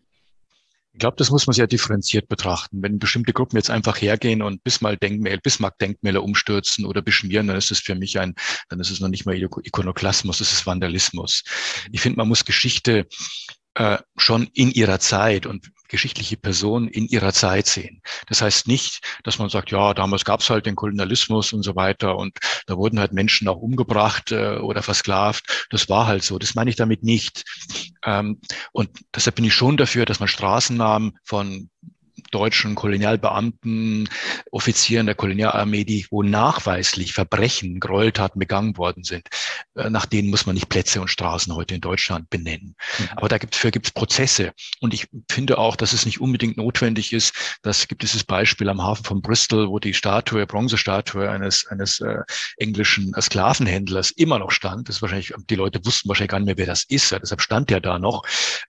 [0.94, 2.82] Ich glaube, das muss man sehr differenziert betrachten.
[2.82, 7.72] Wenn bestimmte Gruppen jetzt einfach hergehen und Bismarck-Denkmäler Bismarck -Denkmäler umstürzen oder beschmieren, dann ist
[7.72, 8.36] es für mich ein,
[8.70, 11.44] dann ist es noch nicht mal Ikonoklasmus, das ist Vandalismus.
[11.92, 13.08] Ich finde, man muss Geschichte
[13.76, 18.02] äh, schon in ihrer Zeit und geschichtliche Personen in ihrer Zeit sehen.
[18.28, 21.76] Das heißt nicht, dass man sagt, ja, damals gab es halt den Kolonialismus und so
[21.76, 25.68] weiter und da wurden halt Menschen auch umgebracht äh, oder versklavt.
[25.70, 26.40] Das war halt so.
[26.40, 27.44] Das meine ich damit nicht.
[28.04, 28.40] Ähm,
[28.72, 31.70] und deshalb bin ich schon dafür, dass man Straßennamen von
[32.32, 34.10] deutschen Kolonialbeamten,
[34.52, 39.28] Offizieren der Kolonialarmee, die wo nachweislich Verbrechen, Gräueltaten begangen worden sind.
[39.76, 42.76] Äh, nach denen muss man nicht Plätze und Straßen heute in Deutschland benennen.
[43.00, 43.10] Mhm.
[43.16, 44.54] Aber dafür gibt es Prozesse.
[44.80, 47.58] Und ich finde auch, dass es nicht unbedingt notwendig ist.
[47.62, 52.20] Das gibt dieses Beispiel am Hafen von Bristol, wo die Statue, Bronzestatue eines, eines äh,
[52.58, 54.90] englischen Sklavenhändlers immer noch stand.
[54.90, 57.12] Das wahrscheinlich, die Leute wussten wahrscheinlich gar nicht mehr, wer das ist.
[57.12, 58.24] Ja, deshalb stand der da noch.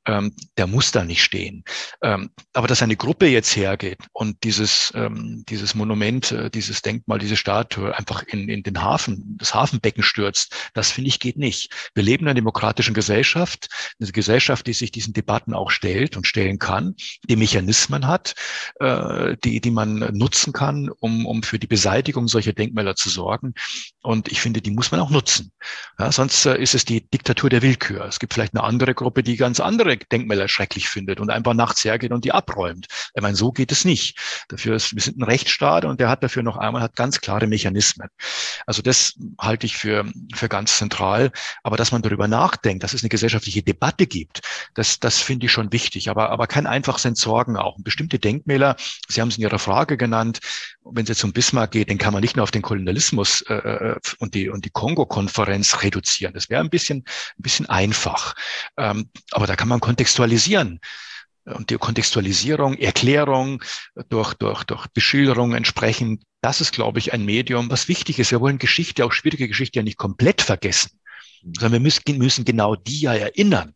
[0.07, 1.65] Ähm, der muss da nicht stehen.
[2.03, 6.81] Ähm, aber dass eine Gruppe jetzt jetzt hergeht und dieses, ähm, dieses Monument, äh, dieses
[6.81, 11.37] Denkmal, diese Statue einfach in, in den Hafen, das Hafenbecken stürzt, das finde ich geht
[11.37, 11.71] nicht.
[11.95, 13.69] Wir leben in einer demokratischen Gesellschaft,
[14.01, 16.95] eine Gesellschaft, die sich diesen Debatten auch stellt und stellen kann,
[17.29, 18.35] die Mechanismen hat,
[18.79, 23.55] äh, die, die man nutzen kann, um, um für die Beseitigung solcher Denkmäler zu sorgen.
[24.03, 25.51] Und ich finde, die muss man auch nutzen.
[25.99, 28.05] Ja, sonst äh, ist es die Diktatur der Willkür.
[28.05, 31.85] Es gibt vielleicht eine andere Gruppe, die ganz andere Denkmäler schrecklich findet und einfach nachts
[31.85, 32.87] hergeht und die abräumt.
[33.15, 34.19] Ich meine, so geht es nicht.
[34.49, 37.47] Dafür ist, wir sind ein Rechtsstaat und der hat dafür noch einmal hat ganz klare
[37.47, 38.09] Mechanismen.
[38.67, 40.05] Also das halte ich für,
[40.35, 41.31] für ganz zentral.
[41.63, 44.41] Aber dass man darüber nachdenkt, dass es eine gesellschaftliche Debatte gibt,
[44.75, 46.11] das, das finde ich schon wichtig.
[46.11, 47.77] Aber, aber kein einfaches Entsorgen auch.
[47.77, 48.77] Und bestimmte Denkmäler,
[49.09, 50.41] Sie haben es in Ihrer Frage genannt,
[50.85, 53.55] wenn es jetzt um Bismarck geht, den kann man nicht nur auf den Kolonialismus äh,
[53.55, 56.35] äh und die, und die Kongo-Konferenz reduzieren.
[56.35, 58.35] Das wäre ein bisschen, ein bisschen einfach.
[58.77, 60.81] Ähm, aber da kann man kontextualisieren
[61.45, 63.63] und die Kontextualisierung, Erklärung
[64.09, 68.31] durch, durch, durch Beschilderung entsprechend, das ist, glaube ich, ein Medium, was wichtig ist.
[68.31, 71.01] Wir wollen Geschichte, auch schwierige Geschichte ja nicht komplett vergessen,
[71.43, 73.75] sondern wir müssen, müssen genau die ja erinnern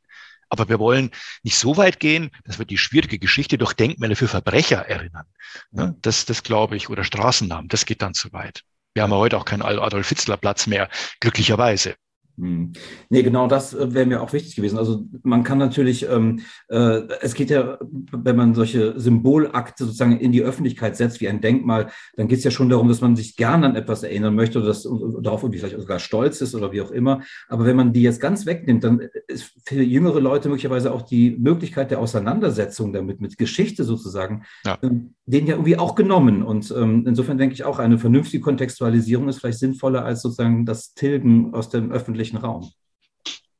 [0.48, 1.10] Aber wir wollen
[1.42, 5.26] nicht so weit gehen, dass wir die schwierige Geschichte durch Denkmäler für Verbrecher erinnern.
[5.72, 8.62] Ja, das, das glaube ich, oder Straßennamen, das geht dann zu weit.
[8.94, 10.88] Wir haben ja heute auch keinen Adolf-Hitzler-Platz mehr,
[11.20, 11.96] glücklicherweise.
[12.38, 12.72] Hm.
[13.08, 14.76] Nee, genau das äh, wäre mir auch wichtig gewesen.
[14.78, 17.78] Also man kann natürlich, ähm, äh, es geht ja,
[18.12, 22.44] wenn man solche Symbolakte sozusagen in die Öffentlichkeit setzt, wie ein Denkmal, dann geht es
[22.44, 25.42] ja schon darum, dass man sich gerne an etwas erinnern möchte oder, das, oder darauf
[25.42, 27.22] irgendwie vielleicht sogar stolz ist oder wie auch immer.
[27.48, 31.36] Aber wenn man die jetzt ganz wegnimmt, dann ist für jüngere Leute möglicherweise auch die
[31.38, 34.76] Möglichkeit der Auseinandersetzung damit, mit Geschichte sozusagen, ja.
[34.82, 36.42] ähm, denen ja irgendwie auch genommen.
[36.42, 40.92] Und ähm, insofern denke ich auch, eine vernünftige Kontextualisierung ist vielleicht sinnvoller als sozusagen das
[40.94, 42.70] Tilgen aus dem öffentlichen öffentlichen Raum.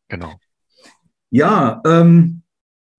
[0.09, 0.33] Genau.
[1.31, 2.43] Ja, ähm,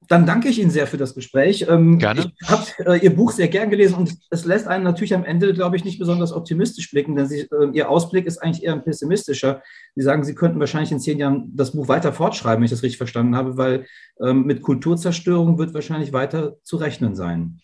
[0.09, 1.65] dann danke ich Ihnen sehr für das Gespräch.
[1.68, 2.32] Ähm, Gerne.
[2.41, 5.53] Ich habe äh, Ihr Buch sehr gern gelesen und es lässt einen natürlich am Ende,
[5.53, 8.84] glaube ich, nicht besonders optimistisch blicken, denn Sie, äh, Ihr Ausblick ist eigentlich eher ein
[8.84, 9.61] pessimistischer.
[9.95, 12.84] Sie sagen, Sie könnten wahrscheinlich in zehn Jahren das Buch weiter fortschreiben, wenn ich das
[12.84, 13.86] richtig verstanden habe, weil
[14.22, 17.59] ähm, mit Kulturzerstörung wird wahrscheinlich weiter zu rechnen sein.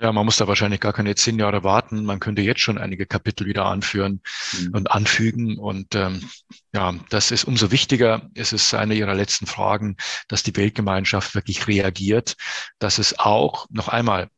[0.00, 2.04] Ja, man muss da wahrscheinlich gar keine zehn Jahre warten.
[2.04, 4.20] Man könnte jetzt schon einige Kapitel wieder anführen
[4.58, 4.70] mhm.
[4.74, 5.58] und anfügen.
[5.58, 6.28] Und ähm,
[6.74, 8.28] ja, das ist umso wichtiger.
[8.34, 12.36] Es ist eine Ihrer letzten Fragen, dass die Weltgemeinschaft wirklich reagiert,
[12.80, 14.28] dass es auch noch einmal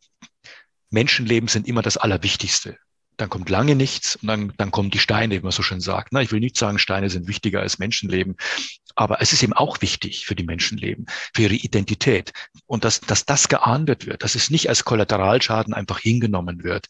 [0.90, 2.76] Menschenleben sind immer das Allerwichtigste
[3.16, 6.12] dann kommt lange nichts und dann, dann kommen die Steine, wie man so schön sagt.
[6.12, 8.36] Na, ich will nicht sagen, Steine sind wichtiger als Menschenleben,
[8.94, 12.32] aber es ist eben auch wichtig für die Menschenleben, für ihre Identität.
[12.66, 16.86] Und dass, dass das geahndet wird, dass es nicht als Kollateralschaden einfach hingenommen wird,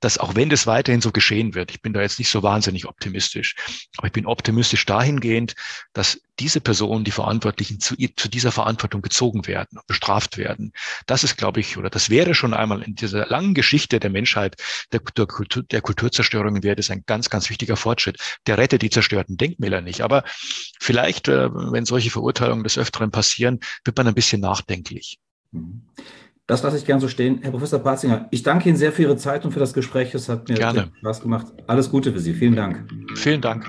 [0.00, 2.86] dass auch wenn das weiterhin so geschehen wird, ich bin da jetzt nicht so wahnsinnig
[2.86, 3.56] optimistisch,
[3.96, 5.54] aber ich bin optimistisch dahingehend,
[5.92, 10.72] dass diese Personen, die Verantwortlichen, zu, zu dieser Verantwortung gezogen werden, bestraft werden.
[11.06, 14.56] Das ist, glaube ich, oder das wäre schon einmal in dieser langen Geschichte der Menschheit,
[14.92, 18.18] der, der, Kultur, der Kulturzerstörungen wäre das ein ganz, ganz wichtiger Fortschritt.
[18.46, 20.02] Der rettet die zerstörten Denkmäler nicht.
[20.02, 20.24] Aber
[20.78, 25.18] vielleicht, äh, wenn solche Verurteilungen des Öfteren passieren, wird man ein bisschen nachdenklich.
[25.52, 25.82] Mhm.
[26.46, 27.40] Das lasse ich gern so stehen.
[27.42, 30.14] Herr Professor Patzinger, ich danke Ihnen sehr für Ihre Zeit und für das Gespräch.
[30.14, 30.92] Es hat mir Gerne.
[31.00, 31.46] Spaß gemacht.
[31.66, 32.34] Alles Gute für Sie.
[32.34, 32.84] Vielen Dank.
[33.16, 33.66] Vielen Dank.